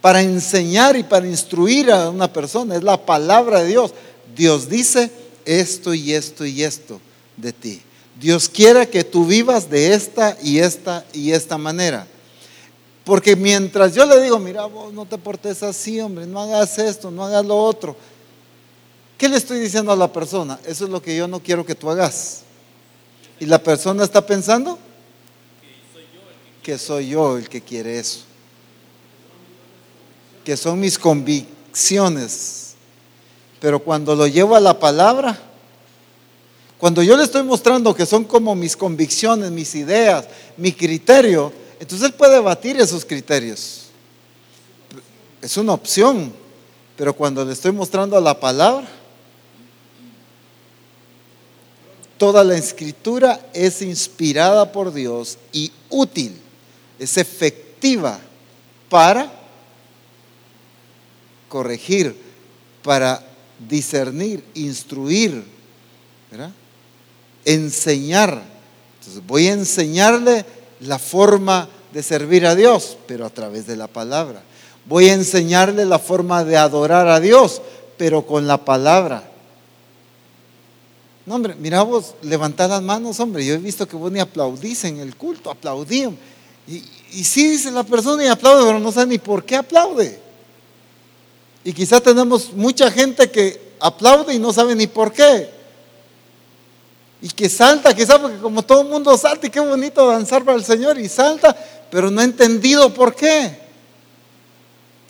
[0.00, 3.92] para enseñar y para instruir a una persona, es la palabra de Dios.
[4.36, 5.10] Dios dice,
[5.44, 7.00] esto y esto y esto
[7.36, 7.82] de ti.
[8.20, 12.06] Dios quiere que tú vivas de esta y esta y esta manera.
[13.04, 17.10] Porque mientras yo le digo, mira, vos no te portes así, hombre, no hagas esto,
[17.10, 17.96] no hagas lo otro.
[19.18, 20.58] ¿Qué le estoy diciendo a la persona?
[20.64, 22.42] Eso es lo que yo no quiero que tú hagas.
[23.40, 24.78] Y la persona está pensando
[26.62, 28.20] que soy yo el que quiere eso.
[30.44, 32.61] Que son mis convicciones
[33.62, 35.38] pero cuando lo llevo a la palabra,
[36.78, 42.08] cuando yo le estoy mostrando que son como mis convicciones, mis ideas, mi criterio, entonces
[42.08, 43.82] él puede batir esos criterios.
[45.40, 46.32] Es una opción,
[46.96, 48.88] pero cuando le estoy mostrando la palabra,
[52.18, 56.36] toda la escritura es inspirada por Dios y útil,
[56.98, 58.18] es efectiva
[58.88, 59.30] para
[61.48, 62.16] corregir,
[62.82, 63.28] para
[63.68, 65.44] discernir, instruir,
[67.44, 68.42] enseñar.
[69.00, 70.44] Entonces voy a enseñarle
[70.80, 74.42] la forma de servir a Dios, pero a través de la palabra.
[74.86, 77.62] Voy a enseñarle la forma de adorar a Dios,
[77.96, 79.28] pero con la palabra.
[81.24, 83.44] No, hombre, mira vos, levantad las manos, hombre.
[83.44, 86.08] Yo he visto que vos ni aplaudís en el culto, aplaudí.
[86.66, 86.82] Y,
[87.12, 90.21] y sí dice la persona y aplaude, pero no sabe ni por qué aplaude.
[91.64, 95.48] Y quizá tenemos mucha gente que aplaude y no sabe ni por qué.
[97.20, 100.58] Y que salta, quizá porque como todo el mundo salta y qué bonito danzar para
[100.58, 101.56] el Señor y salta,
[101.90, 103.62] pero no ha entendido por qué.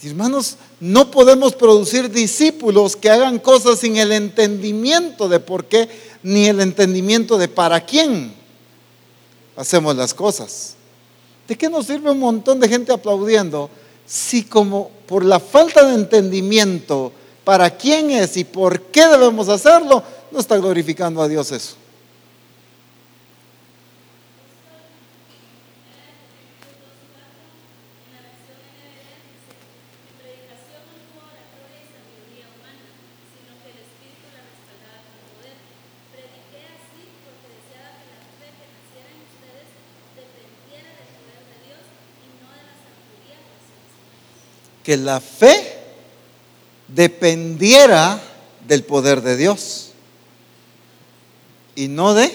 [0.02, 5.88] Hermanos, no podemos producir discípulos que hagan cosas sin el entendimiento de por qué,
[6.24, 8.34] ni el entendimiento de para quién
[9.56, 10.74] hacemos las cosas.
[11.46, 13.70] ¿De qué nos sirve un montón de gente aplaudiendo
[14.12, 17.10] si como por la falta de entendimiento
[17.44, 21.76] para quién es y por qué debemos hacerlo, no está glorificando a Dios eso?
[44.82, 45.78] Que la fe
[46.88, 48.20] dependiera
[48.66, 49.90] del poder de Dios
[51.74, 52.32] y no de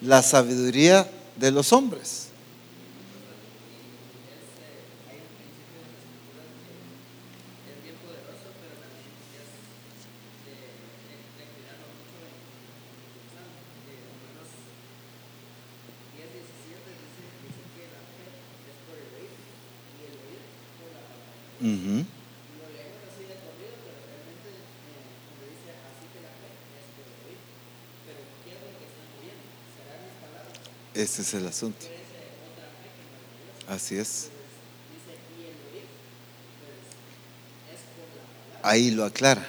[0.00, 2.28] la sabiduría de los hombres.
[30.96, 31.84] Ese es el asunto.
[33.68, 34.30] Así es.
[38.62, 39.46] Ahí lo aclara.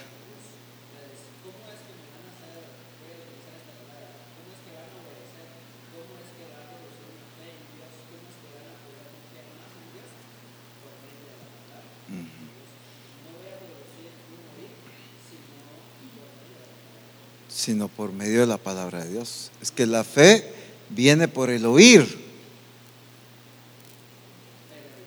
[17.50, 19.52] sino por medio de la palabra de Dios.
[19.62, 20.57] Es que la fe
[20.98, 22.26] viene por el oír.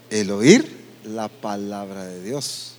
[0.08, 2.74] El oír la palabra de Dios.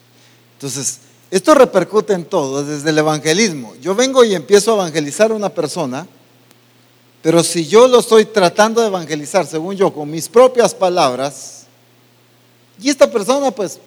[0.54, 1.00] Entonces,
[1.30, 3.76] esto repercute en todo, desde el evangelismo.
[3.82, 6.08] Yo vengo y empiezo a evangelizar a una persona,
[7.22, 11.66] pero si yo lo estoy tratando de evangelizar, según yo, con mis propias palabras,
[12.82, 13.78] y esta persona pues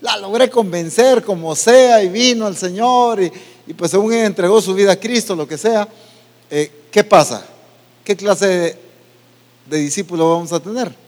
[0.00, 3.32] la logré convencer como sea y vino al Señor y,
[3.74, 5.88] pues según él entregó su vida a Cristo, lo que sea,
[6.50, 7.53] eh, ¿qué pasa?
[8.04, 8.78] ¿Qué clase
[9.66, 11.04] de, discípulo vamos a tener?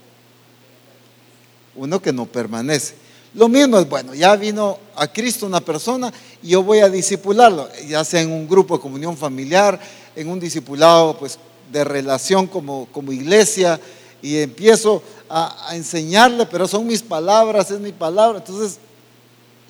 [1.77, 2.95] uno que no permanece.
[3.35, 6.11] Lo mismo es, bueno, ya vino a Cristo una persona
[6.43, 9.79] y yo voy a disipularlo, ya sea en un grupo de comunión familiar,
[10.15, 11.39] en un discipulado pues,
[11.71, 13.79] de relación como, como iglesia,
[14.23, 18.39] y empiezo a, a enseñarle, pero son mis palabras, es mi palabra.
[18.39, 18.79] Entonces,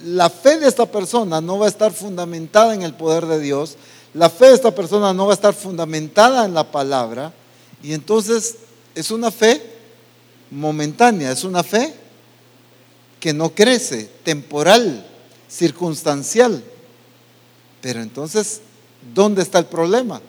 [0.05, 3.77] la fe de esta persona no va a estar fundamentada en el poder de Dios,
[4.17, 7.33] la fe de esta persona no va a estar fundamentada en la palabra,
[7.83, 8.57] y entonces
[8.95, 9.63] es una fe
[10.51, 11.95] momentánea, es una fe
[13.21, 15.07] que no crece, temporal,
[15.49, 16.65] circunstancial.
[17.83, 18.63] Pero entonces,
[19.15, 20.23] ¿dónde está el problema?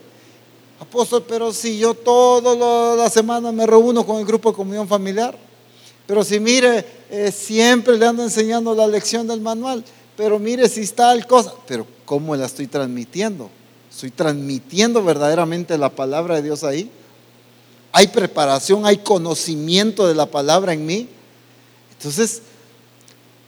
[0.82, 5.38] Apóstol, pero si yo toda la semana me reúno con el grupo de comunión familiar,
[6.06, 9.82] pero si mire, eh, siempre le ando enseñando la lección del manual,
[10.18, 13.50] pero mire si está el cosa, pero ¿cómo la estoy transmitiendo?
[13.98, 16.88] ¿Estoy transmitiendo verdaderamente la palabra de Dios ahí?
[17.92, 21.10] ¿Hay preparación, hay conocimiento de la palabra en mí?
[21.94, 22.44] Entonces,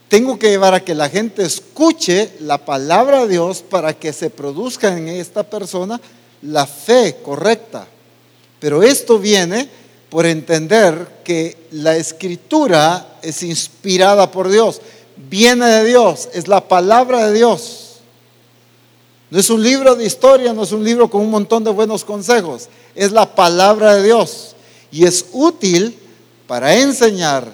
[0.08, 4.28] tengo que llevar a que la gente escuche la palabra de Dios para que se
[4.28, 6.00] produzca en esta persona
[6.42, 7.86] la fe correcta.
[8.58, 9.68] Pero esto viene
[10.08, 14.80] por entender que la escritura es inspirada por Dios,
[15.16, 17.89] viene de Dios, es la palabra de Dios.
[19.30, 22.04] No es un libro de historia, no es un libro con un montón de buenos
[22.04, 24.56] consejos, es la palabra de Dios
[24.90, 25.96] y es útil
[26.48, 27.46] para enseñar,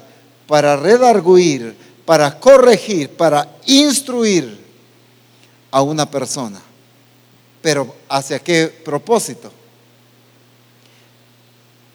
[0.46, 4.58] para redarguir, para corregir, para instruir
[5.70, 6.62] a una persona.
[7.60, 9.52] Pero ¿hacia qué propósito?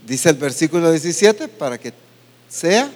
[0.06, 1.92] Dice el versículo 17, para que
[2.48, 2.92] sea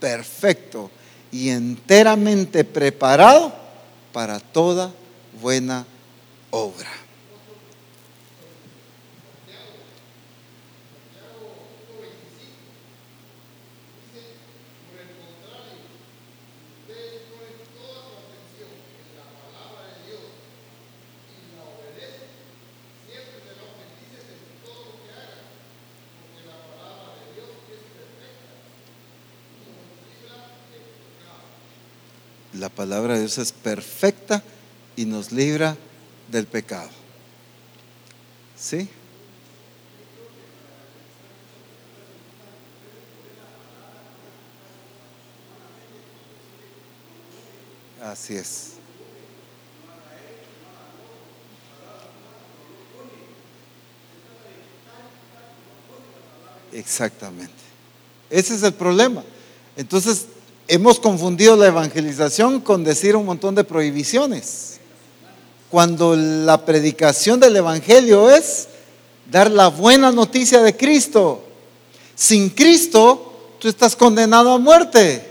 [0.00, 0.90] perfecto
[1.30, 3.52] y enteramente preparado
[4.12, 4.90] para toda
[5.40, 5.86] buena
[6.56, 6.88] obra.
[32.54, 34.42] La palabra de Dios es perfecta
[34.96, 35.76] y nos libra
[36.28, 36.90] del pecado.
[38.56, 38.88] ¿Sí?
[48.02, 48.72] Así es.
[56.72, 57.52] Exactamente.
[58.30, 59.24] Ese es el problema.
[59.76, 60.26] Entonces,
[60.68, 64.75] hemos confundido la evangelización con decir un montón de prohibiciones.
[65.76, 68.66] Cuando la predicación del Evangelio es
[69.30, 71.42] dar la buena noticia de Cristo.
[72.14, 75.22] Sin Cristo, tú estás condenado a muerte.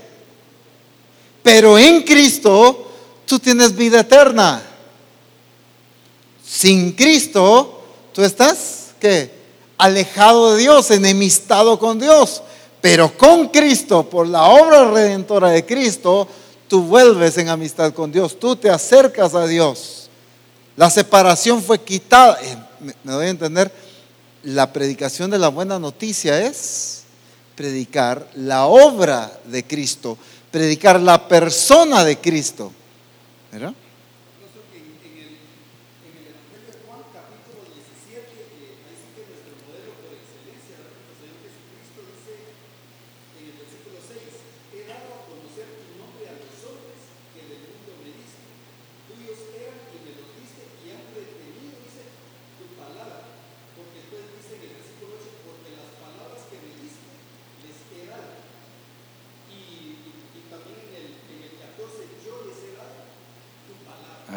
[1.42, 2.92] Pero en Cristo,
[3.26, 4.62] tú tienes vida eterna.
[6.46, 7.82] Sin Cristo,
[8.12, 9.32] tú estás, ¿qué?
[9.78, 12.40] Alejado de Dios, enemistado con Dios.
[12.80, 16.28] Pero con Cristo, por la obra redentora de Cristo,
[16.68, 20.05] tú vuelves en amistad con Dios, tú te acercas a Dios.
[20.76, 22.38] La separación fue quitada.
[22.42, 22.56] Eh,
[23.02, 23.72] me doy a entender,
[24.42, 27.02] la predicación de la buena noticia es
[27.56, 30.16] predicar la obra de Cristo,
[30.50, 32.70] predicar la persona de Cristo.
[33.50, 33.72] ¿Verdad?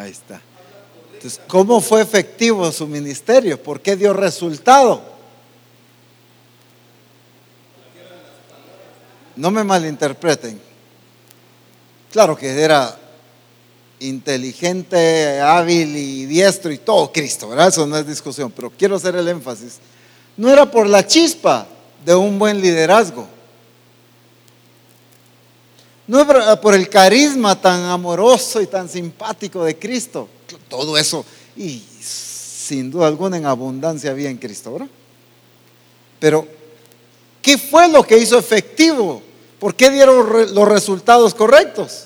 [0.09, 0.41] Ahí está.
[1.13, 3.61] Entonces, ¿cómo fue efectivo su ministerio?
[3.61, 5.03] ¿Por qué dio resultado?
[9.35, 10.59] No me malinterpreten.
[12.11, 12.97] Claro que era
[13.99, 17.67] inteligente, hábil y diestro y todo Cristo, ¿verdad?
[17.67, 19.77] Eso no es discusión, pero quiero hacer el énfasis.
[20.37, 21.67] No era por la chispa
[22.03, 23.27] de un buen liderazgo
[26.09, 30.27] no es por el carisma tan amoroso y tan simpático de Cristo.
[30.67, 31.23] Todo eso,
[31.55, 34.87] y sin duda alguna en abundancia había en Cristo, ¿verdad?
[36.19, 36.47] Pero,
[37.43, 39.21] ¿qué fue lo que hizo efectivo?
[39.59, 42.05] ¿Por qué dieron los resultados correctos?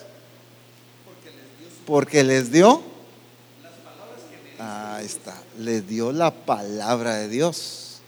[1.86, 2.82] Porque les dio.
[4.60, 8.02] Ahí está, les dio la palabra de Dios.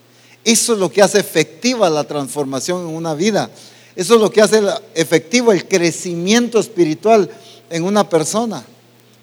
[0.43, 3.50] Eso es lo que hace efectiva la transformación en una vida
[3.96, 4.62] Eso es lo que hace
[4.93, 7.30] efectivo el crecimiento espiritual
[7.70, 8.66] en una persona.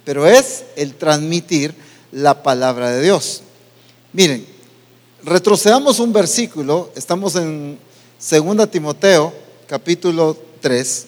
[0.05, 1.75] Pero es el transmitir
[2.11, 3.43] la palabra de Dios.
[4.13, 4.47] Miren,
[5.23, 6.91] retrocedamos un versículo.
[6.97, 7.79] Estamos en
[8.31, 9.33] 2 Timoteo,
[9.67, 11.07] capítulo 3.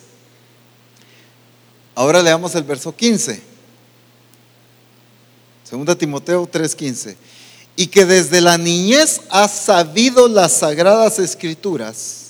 [1.94, 3.54] Ahora leamos el verso 15.
[5.70, 7.16] 2 Timoteo 3:15.
[7.76, 12.23] Y que desde la niñez has sabido las sagradas escrituras,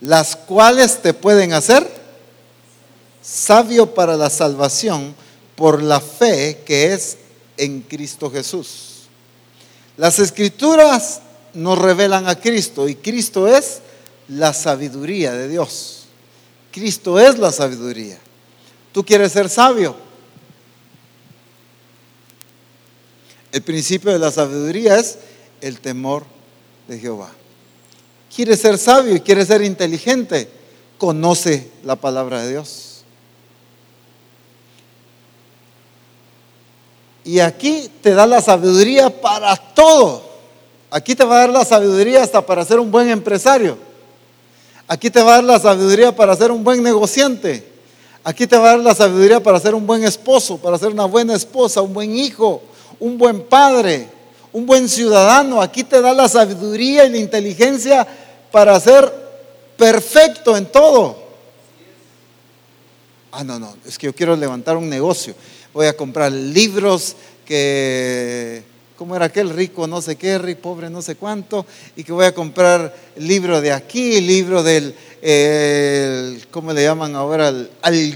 [0.00, 1.88] las cuales te pueden hacer
[3.22, 5.14] sabio para la salvación
[5.56, 7.16] por la fe que es
[7.56, 9.08] en Cristo Jesús.
[9.96, 11.20] Las escrituras
[11.54, 13.80] nos revelan a Cristo y Cristo es
[14.28, 16.04] la sabiduría de Dios.
[16.70, 18.18] Cristo es la sabiduría.
[18.92, 19.96] ¿Tú quieres ser sabio?
[23.52, 25.18] El principio de la sabiduría es
[25.62, 26.24] el temor
[26.88, 27.30] de Jehová.
[28.36, 30.46] ¿Quieres ser sabio y quieres ser inteligente?
[30.98, 33.02] Conoce la palabra de Dios.
[37.24, 40.22] Y aquí te da la sabiduría para todo.
[40.90, 43.78] Aquí te va a dar la sabiduría hasta para ser un buen empresario.
[44.86, 47.66] Aquí te va a dar la sabiduría para ser un buen negociante.
[48.22, 51.06] Aquí te va a dar la sabiduría para ser un buen esposo, para ser una
[51.06, 52.60] buena esposa, un buen hijo,
[53.00, 54.10] un buen padre,
[54.52, 55.62] un buen ciudadano.
[55.62, 58.06] Aquí te da la sabiduría y la inteligencia
[58.56, 59.12] para ser
[59.76, 61.14] perfecto en todo.
[63.30, 65.34] Ah, no, no, es que yo quiero levantar un negocio.
[65.74, 68.62] Voy a comprar libros que,
[68.96, 71.66] ¿cómo era aquel rico, no sé qué, rico, pobre, no sé cuánto?
[71.96, 77.48] Y que voy a comprar libro de aquí, libro del, el- ¿cómo le llaman ahora?
[77.50, 77.68] El,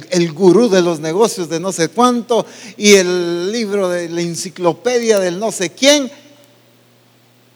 [0.09, 2.47] el gurú de los negocios de no sé cuánto,
[2.79, 6.11] y el libro de la enciclopedia del no sé quién.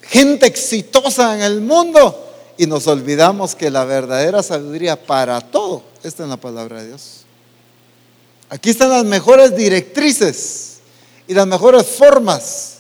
[0.02, 2.23] Gente exitosa en el mundo.
[2.56, 7.24] Y nos olvidamos que la verdadera sabiduría para todo está en la palabra de Dios.
[8.48, 10.78] Aquí están las mejores directrices
[11.26, 12.78] y las mejores formas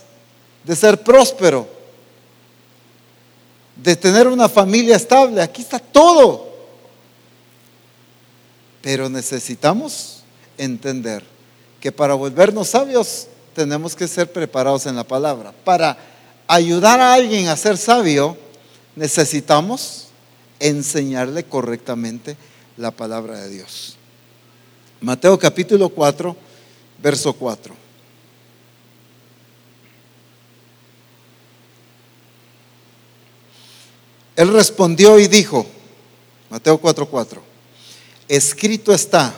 [0.62, 1.66] de ser próspero,
[3.76, 5.42] de tener una familia estable.
[5.42, 6.54] Aquí está todo.
[8.80, 10.22] Pero necesitamos
[10.58, 11.24] entender
[11.80, 15.52] que para volvernos sabios tenemos que ser preparados en la palabra.
[15.64, 15.96] Para
[16.46, 18.36] ayudar a alguien a ser sabio,
[18.96, 20.08] necesitamos
[20.60, 22.36] enseñarle correctamente
[22.76, 23.96] la palabra de Dios.
[25.00, 26.36] Mateo capítulo 4,
[27.02, 27.74] verso 4.
[34.36, 35.66] Él respondió y dijo,
[36.50, 37.42] Mateo 4, 4,
[38.26, 39.34] escrito está,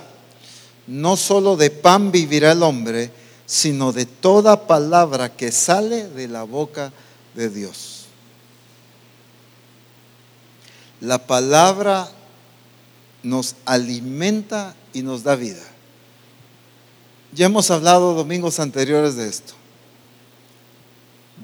[0.86, 3.10] no solo de pan vivirá el hombre,
[3.44, 6.92] sino de toda palabra que sale de la boca
[7.34, 7.95] de Dios.
[11.00, 12.08] La palabra
[13.22, 15.62] nos alimenta y nos da vida.
[17.32, 19.52] Ya hemos hablado domingos anteriores de esto.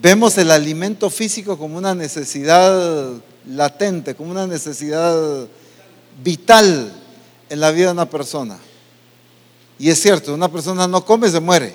[0.00, 3.12] Vemos el alimento físico como una necesidad
[3.46, 5.46] latente, como una necesidad
[6.22, 6.92] vital
[7.50, 8.58] en la vida de una persona.
[9.78, 11.74] Y es cierto, una persona no come, se muere.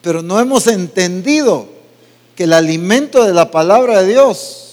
[0.00, 1.68] Pero no hemos entendido
[2.34, 4.71] que el alimento de la palabra de Dios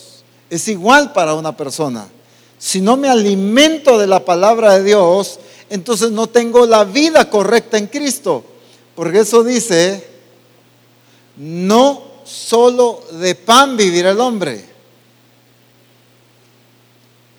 [0.50, 2.08] es igual para una persona.
[2.58, 5.39] Si no me alimento de la palabra de Dios,
[5.70, 8.43] entonces no tengo la vida correcta en Cristo.
[8.95, 10.06] Porque eso dice,
[11.38, 14.66] no solo de pan vivirá el hombre,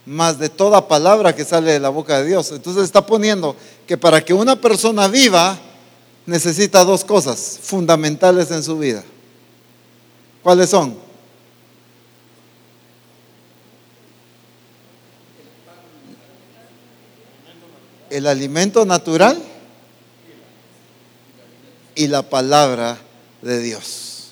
[0.06, 2.50] más de toda palabra que sale de la boca de Dios.
[2.52, 3.54] Entonces está poniendo
[3.86, 5.58] que para que una persona viva
[6.26, 9.04] necesita dos cosas fundamentales en su vida.
[10.42, 11.09] ¿Cuáles son?
[18.10, 19.40] El alimento natural
[21.94, 22.98] y la palabra
[23.42, 24.30] de Dios.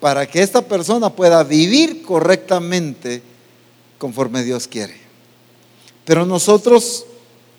[0.00, 3.22] Para que esta persona pueda vivir correctamente
[3.98, 4.96] conforme Dios quiere.
[6.04, 7.06] Pero nosotros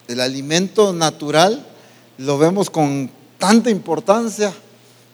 [0.08, 1.66] el alimento natural
[2.18, 4.52] lo vemos con tanta importancia.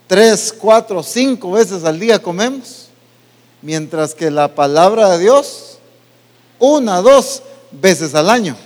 [0.07, 2.89] Tres, cuatro, cinco veces al día comemos.
[3.63, 5.79] Mientras que la palabra de Dios,
[6.59, 8.57] una, dos veces al año.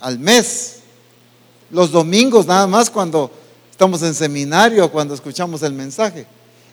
[0.00, 0.80] Al mes.
[1.70, 3.30] Los domingos nada más cuando
[3.70, 6.26] estamos en seminario, cuando escuchamos el mensaje.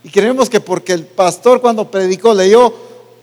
[0.03, 2.74] Y creemos que porque el pastor cuando predicó leyó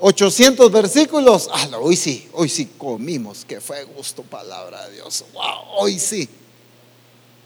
[0.01, 5.79] 800 versículos, ah, hoy sí, hoy sí comimos, que fue gusto palabra de Dios, wow,
[5.79, 6.29] hoy sí.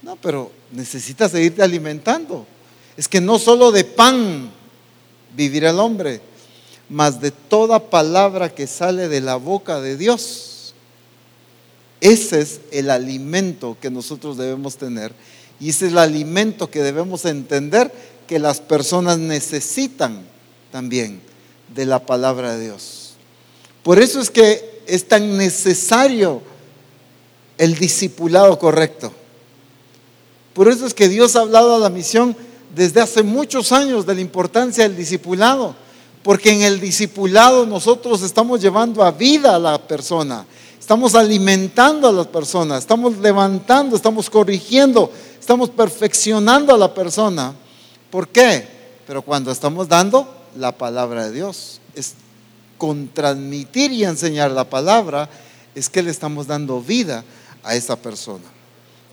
[0.03, 2.47] No, pero necesitas seguirte alimentando.
[2.97, 4.51] Es que no solo de pan
[5.35, 6.21] vivirá el hombre,
[6.89, 10.54] mas de toda palabra que sale de la boca de Dios.
[12.05, 15.15] Ese es el alimento que nosotros debemos tener
[15.59, 17.91] y ese es el alimento que debemos entender
[18.27, 20.23] que las personas necesitan
[20.71, 21.23] también
[21.75, 23.15] de la palabra de Dios.
[23.83, 26.43] Por eso es que es tan necesario
[27.57, 29.11] el discipulado correcto.
[30.53, 32.37] Por eso es que Dios ha hablado a la misión
[32.75, 35.75] desde hace muchos años de la importancia del discipulado,
[36.23, 40.45] porque en el discipulado nosotros estamos llevando a vida a la persona,
[40.85, 45.11] estamos alimentando a las personas, estamos levantando, estamos corrigiendo,
[45.41, 47.55] estamos perfeccionando a la persona.
[48.11, 48.69] ¿Por qué?
[49.07, 50.29] Pero cuando estamos dando
[50.59, 52.13] la palabra de Dios, es
[52.77, 55.31] con transmitir y enseñar la palabra,
[55.75, 57.25] es que le estamos dando vida
[57.63, 58.45] a esa persona.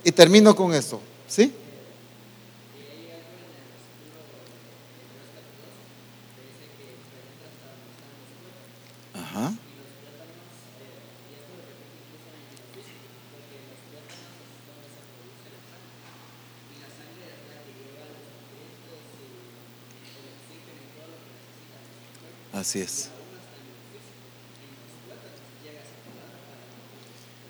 [0.03, 1.53] Y termino con esto, ¿sí?
[22.61, 23.09] Así es.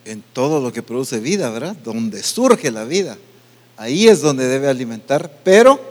[0.05, 1.75] En todo lo que produce vida, ¿verdad?
[1.83, 3.17] Donde surge la vida.
[3.75, 5.81] Ahí es donde debe alimentar, pero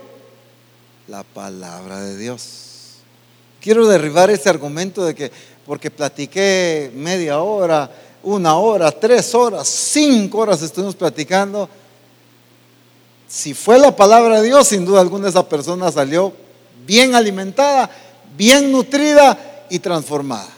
[1.07, 2.95] la palabra de Dios.
[3.61, 5.31] Quiero derribar ese argumento de que
[5.67, 7.91] porque platiqué media hora,
[8.23, 11.69] una hora, tres horas, cinco horas estuvimos platicando.
[13.27, 16.33] Si fue la palabra de Dios, sin duda alguna esa persona salió
[16.87, 17.91] bien alimentada,
[18.41, 20.49] bien nutrida y transformada.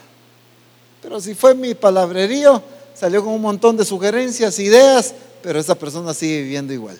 [1.02, 2.64] Pero si fue mi palabrerío,
[2.94, 6.98] salió con un montón de sugerencias, ideas, pero esa persona sigue viviendo igual,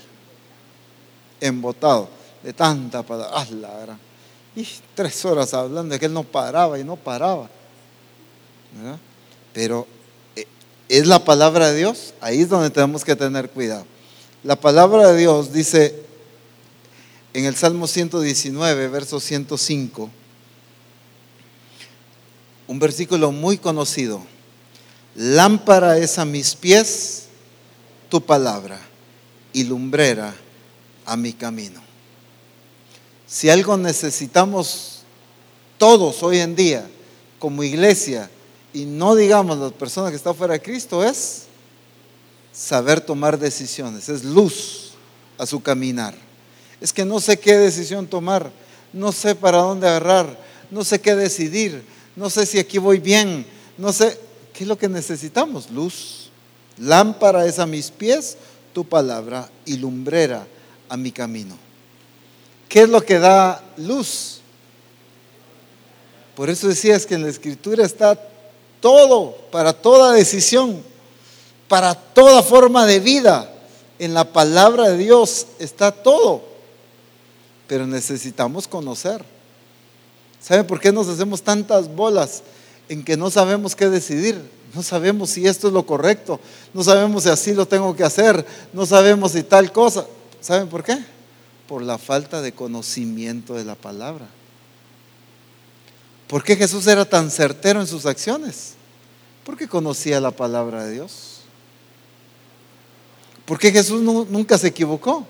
[1.40, 2.10] embotado
[2.44, 3.32] de tanta palabra.
[3.34, 3.98] Ah.
[4.58, 7.50] Y tres horas hablando que él no paraba y no paraba.
[9.54, 9.88] Pero
[10.36, 10.46] eh,
[10.90, 13.86] es la palabra de Dios, ahí es donde tenemos que tener cuidado.
[14.44, 16.04] La palabra de Dios dice
[17.34, 20.10] en el Salmo 119, verso 105,
[22.74, 24.20] un versículo muy conocido.
[25.14, 27.26] Lámpara es a mis pies
[28.10, 28.80] tu palabra
[29.54, 30.34] y lumbrera
[31.06, 31.80] a mi camino.
[33.28, 35.04] Si algo necesitamos
[35.78, 36.90] todos hoy en día
[37.38, 38.28] como iglesia,
[38.74, 41.44] y no digamos las personas que están fuera de Cristo, es
[42.52, 44.94] saber tomar decisiones, es luz
[45.38, 46.16] a su caminar.
[46.82, 48.52] Es que no sé qué decisión tomar,
[48.92, 50.40] no sé para dónde agarrar,
[50.72, 53.46] no sé qué decidir, no sé si aquí voy bien,
[53.78, 54.20] no sé,
[54.54, 55.70] ¿qué es lo que necesitamos?
[55.72, 56.30] Luz.
[56.78, 58.38] Lámpara es a mis pies
[58.74, 60.48] tu palabra y lumbrera
[60.90, 61.56] a mi camino.
[62.68, 64.40] ¿Qué es lo que da luz?
[66.36, 68.20] Por eso decías que en la escritura está
[68.80, 70.82] todo, para toda decisión,
[71.68, 73.50] para toda forma de vida.
[74.00, 76.44] En la palabra de Dios está todo.
[77.68, 79.24] Pero necesitamos conocer.
[80.44, 82.44] ¿Saben por qué nos hacemos tantas bolas
[82.90, 84.42] en que no sabemos qué decidir?
[84.76, 86.38] No sabemos si esto es lo correcto.
[86.74, 88.46] No sabemos si así lo tengo que hacer.
[88.74, 90.06] No sabemos si tal cosa.
[90.42, 90.98] ¿Saben por qué?
[91.68, 94.28] Por la falta de conocimiento de la palabra.
[96.28, 98.74] ¿Por qué Jesús era tan certero en sus acciones?
[99.46, 101.40] Porque conocía la palabra de Dios.
[103.46, 105.26] ¿Por qué Jesús nu- nunca se equivocó?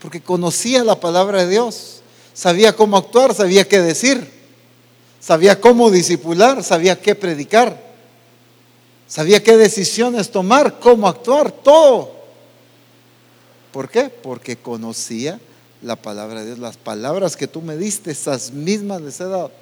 [0.00, 2.00] Porque conocía la palabra de Dios.
[2.34, 4.28] Sabía cómo actuar, sabía qué decir.
[5.20, 7.82] Sabía cómo disipular, sabía qué predicar.
[9.06, 12.12] Sabía qué decisiones tomar, cómo actuar, todo.
[13.72, 14.10] ¿Por qué?
[14.10, 15.40] Porque conocía
[15.82, 16.58] la palabra de Dios.
[16.58, 19.52] Las palabras que tú me diste, esas mismas les he dado.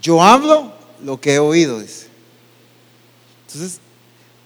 [0.00, 0.72] Yo hablo
[1.02, 2.08] lo que he oído, dice.
[3.46, 3.78] Entonces,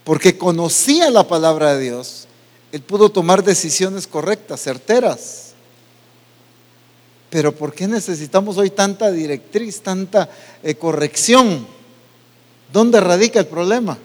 [0.04, 2.26] porque conocía la palabra de Dios,
[2.72, 5.43] él pudo tomar decisiones correctas, certeras.
[7.34, 10.30] Pero ¿por qué necesitamos hoy tanta directriz, tanta
[10.62, 11.66] eh, corrección?
[12.72, 13.98] ¿Dónde radica el problema?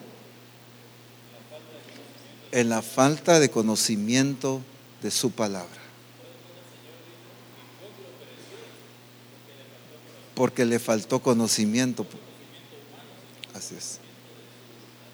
[2.52, 4.62] En la falta de conocimiento
[5.04, 5.70] de su palabra.
[10.34, 12.08] Porque le faltó conocimiento.
[13.54, 14.00] Así es.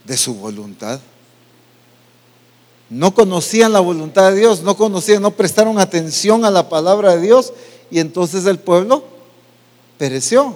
[0.05, 1.01] De su voluntad.
[2.89, 7.21] No conocían la voluntad de Dios, no conocían, no prestaron atención a la palabra de
[7.21, 7.51] Dios
[7.91, 9.03] y entonces el pueblo
[9.97, 10.55] pereció.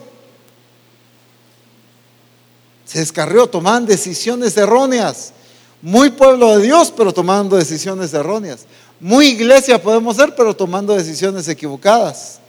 [2.85, 5.33] Se descarrió, tomaban decisiones erróneas.
[5.81, 8.65] Muy pueblo de Dios, pero tomando decisiones erróneas.
[8.99, 12.39] Muy iglesia podemos ser, pero tomando decisiones equivocadas.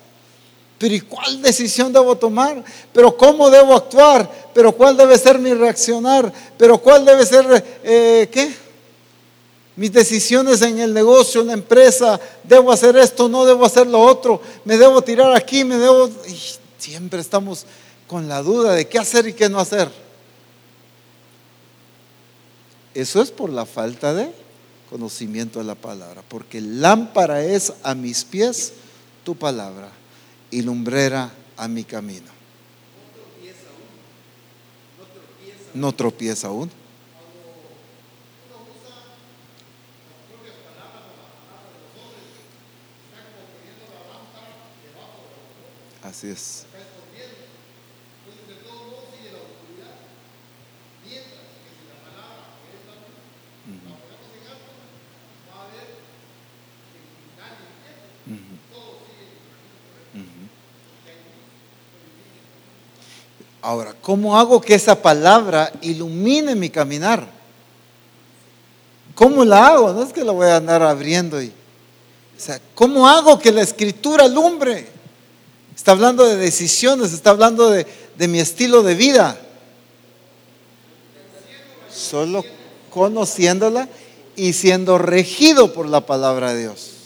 [0.79, 2.65] Pero ¿y cuál decisión debo tomar?
[2.93, 4.29] ¿Pero cómo debo actuar?
[4.55, 6.33] ¿Pero cuál debe ser mi reaccionar?
[6.57, 8.51] ¿Pero cuál debe ser, eh, qué?
[9.81, 12.21] Mis decisiones en el negocio, en la empresa.
[12.45, 13.31] ¿Debo hacer esto?
[13.31, 14.43] ¿No debo hacer lo otro?
[14.67, 15.65] ¿Me debo tirar aquí?
[15.65, 16.11] ¿Me debo...?
[16.77, 17.65] Siempre estamos
[18.07, 19.91] con la duda de qué hacer y qué no hacer.
[22.93, 24.31] Eso es por la falta de
[24.91, 28.75] conocimiento de la palabra, porque lámpara es a mis pies
[29.25, 29.89] tu palabra
[30.51, 32.31] y lumbrera a mi camino.
[35.73, 36.71] No tropieza aún.
[46.11, 46.65] Así es.
[63.63, 67.25] Ahora, ¿cómo hago que esa palabra ilumine mi caminar?
[69.15, 69.93] ¿Cómo la hago?
[69.93, 73.63] No es que la voy a andar abriendo y, o sea, ¿cómo hago que la
[73.63, 75.00] escritura alumbre?
[75.81, 77.87] Está hablando de decisiones, está hablando de,
[78.19, 79.41] de mi estilo de vida.
[81.91, 82.45] Solo
[82.91, 83.89] conociéndola
[84.37, 87.01] y siendo regido por la palabra de Dios.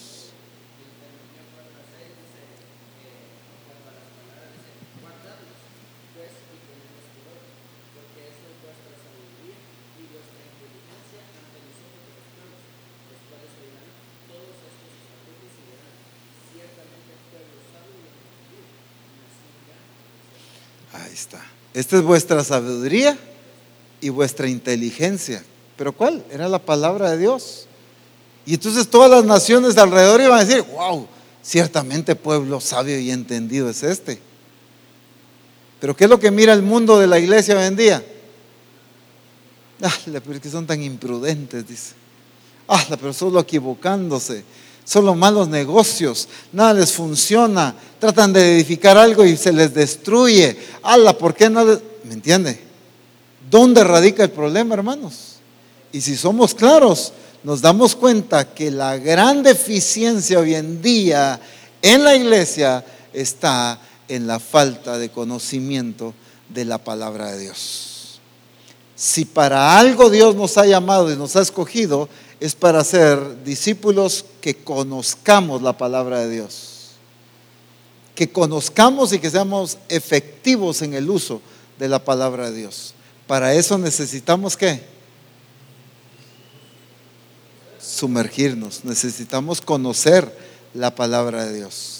[20.95, 21.45] Ahí está.
[21.75, 23.19] Esta es vuestra sabiduría
[24.01, 25.45] y vuestra inteligencia.
[25.77, 26.25] ¿Pero cuál?
[26.31, 27.67] Era la palabra de Dios.
[28.47, 31.07] Y entonces todas las naciones de alrededor iban a decir, wow,
[31.43, 34.21] ciertamente pueblo sabio y entendido es este.
[35.81, 38.05] Pero ¿qué es lo que mira el mundo de la iglesia hoy en día?
[39.83, 41.95] Ah, pero es que son tan imprudentes, dice.
[42.69, 44.45] Ah, pero solo equivocándose,
[44.85, 50.57] solo malos negocios, nada les funciona, tratan de edificar algo y se les destruye.
[50.83, 51.65] Ala, ¿por qué no?
[51.65, 52.61] ¿Me entiende?
[53.51, 55.37] ¿Dónde radica el problema, hermanos?
[55.93, 57.13] Y si somos claros,
[57.43, 61.41] nos damos cuenta que la gran deficiencia hoy en día
[61.83, 63.79] en la iglesia está
[64.09, 66.15] en la falta de conocimiento
[66.49, 68.21] de la palabra de Dios.
[68.97, 72.09] Si para algo Dios nos ha llamado y nos ha escogido,
[72.45, 76.91] es para ser discípulos que conozcamos la palabra de Dios.
[78.15, 81.41] Que conozcamos y que seamos efectivos en el uso
[81.79, 82.93] de la palabra de Dios.
[83.27, 84.83] Para eso necesitamos qué?
[87.81, 90.31] sumergirnos, necesitamos conocer
[90.75, 91.94] la palabra de Dios.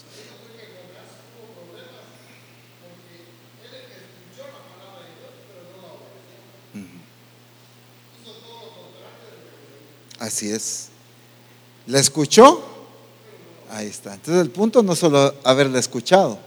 [10.25, 10.89] Así es.
[11.87, 12.65] ¿La escuchó?
[13.71, 14.15] Ahí está.
[14.15, 16.39] Entonces el punto no solo haberla escuchado.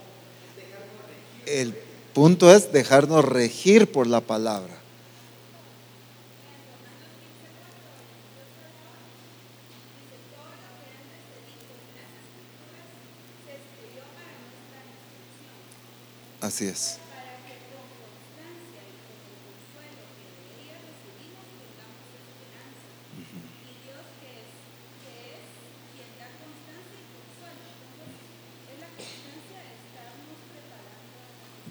[1.45, 1.75] El
[2.11, 4.75] punto es dejarnos regir por la palabra.
[16.41, 16.97] Así es.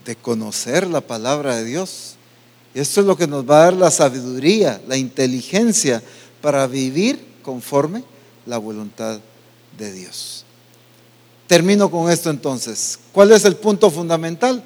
[0.07, 2.15] De conocer la palabra de Dios.
[2.75, 6.03] Esto es lo que nos va a dar la sabiduría, la inteligencia
[6.41, 8.05] para vivir conforme
[8.47, 9.19] la voluntad
[9.77, 10.45] de Dios.
[11.47, 12.99] Termino con esto entonces.
[13.13, 14.63] ¿Cuál es el punto fundamental?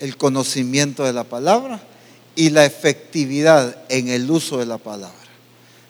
[0.00, 1.80] El conocimiento de la palabra
[2.34, 5.16] y la efectividad en el uso de la palabra.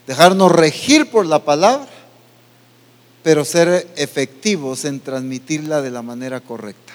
[0.06, 1.88] Dejarnos regir por la palabra,
[3.22, 6.94] pero ser efectivos en transmitirla de la manera correcta.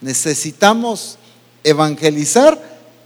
[0.00, 1.18] Necesitamos
[1.64, 2.60] evangelizar,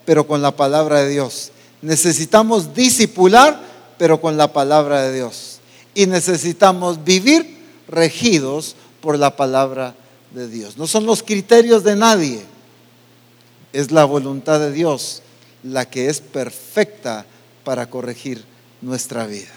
[0.04, 1.52] pero con la palabra de Dios.
[1.82, 3.60] Necesitamos disipular,
[3.98, 5.60] pero con la palabra de Dios.
[5.94, 7.58] Y necesitamos vivir
[7.88, 9.94] regidos por la palabra
[10.34, 10.76] de Dios.
[10.76, 12.42] No son los criterios de nadie,
[13.72, 15.22] es la voluntad de Dios
[15.62, 17.26] la que es perfecta
[17.64, 18.44] para corregir
[18.80, 19.52] nuestra vida.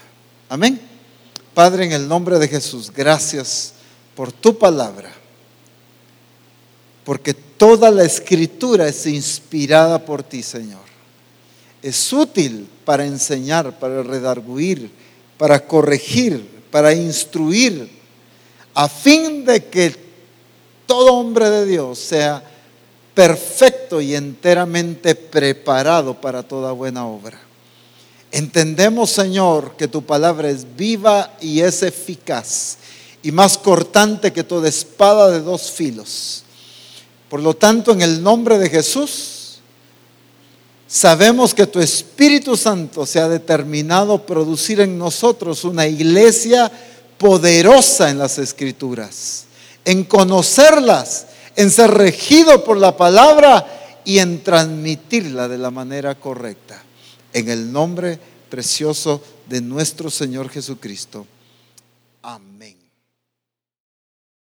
[0.48, 0.80] Amén.
[1.54, 3.74] Padre, en el nombre de Jesús, gracias
[4.14, 5.10] por tu palabra,
[7.04, 10.84] porque toda la escritura es inspirada por ti, Señor.
[11.82, 14.90] Es útil para enseñar, para redarguir,
[15.36, 17.90] para corregir, para instruir
[18.74, 19.94] a fin de que
[20.86, 22.42] todo hombre de Dios sea
[23.14, 27.38] perfecto y enteramente preparado para toda buena obra.
[28.32, 32.78] Entendemos, Señor, que tu palabra es viva y es eficaz
[33.22, 36.42] y más cortante que toda espada de dos filos.
[37.34, 39.58] Por lo tanto, en el nombre de Jesús,
[40.86, 46.70] sabemos que tu Espíritu Santo se ha determinado producir en nosotros una iglesia
[47.18, 49.46] poderosa en las escrituras,
[49.84, 53.66] en conocerlas, en ser regido por la palabra
[54.04, 56.84] y en transmitirla de la manera correcta.
[57.32, 58.16] En el nombre
[58.48, 61.26] precioso de nuestro Señor Jesucristo.
[62.22, 62.83] Amén.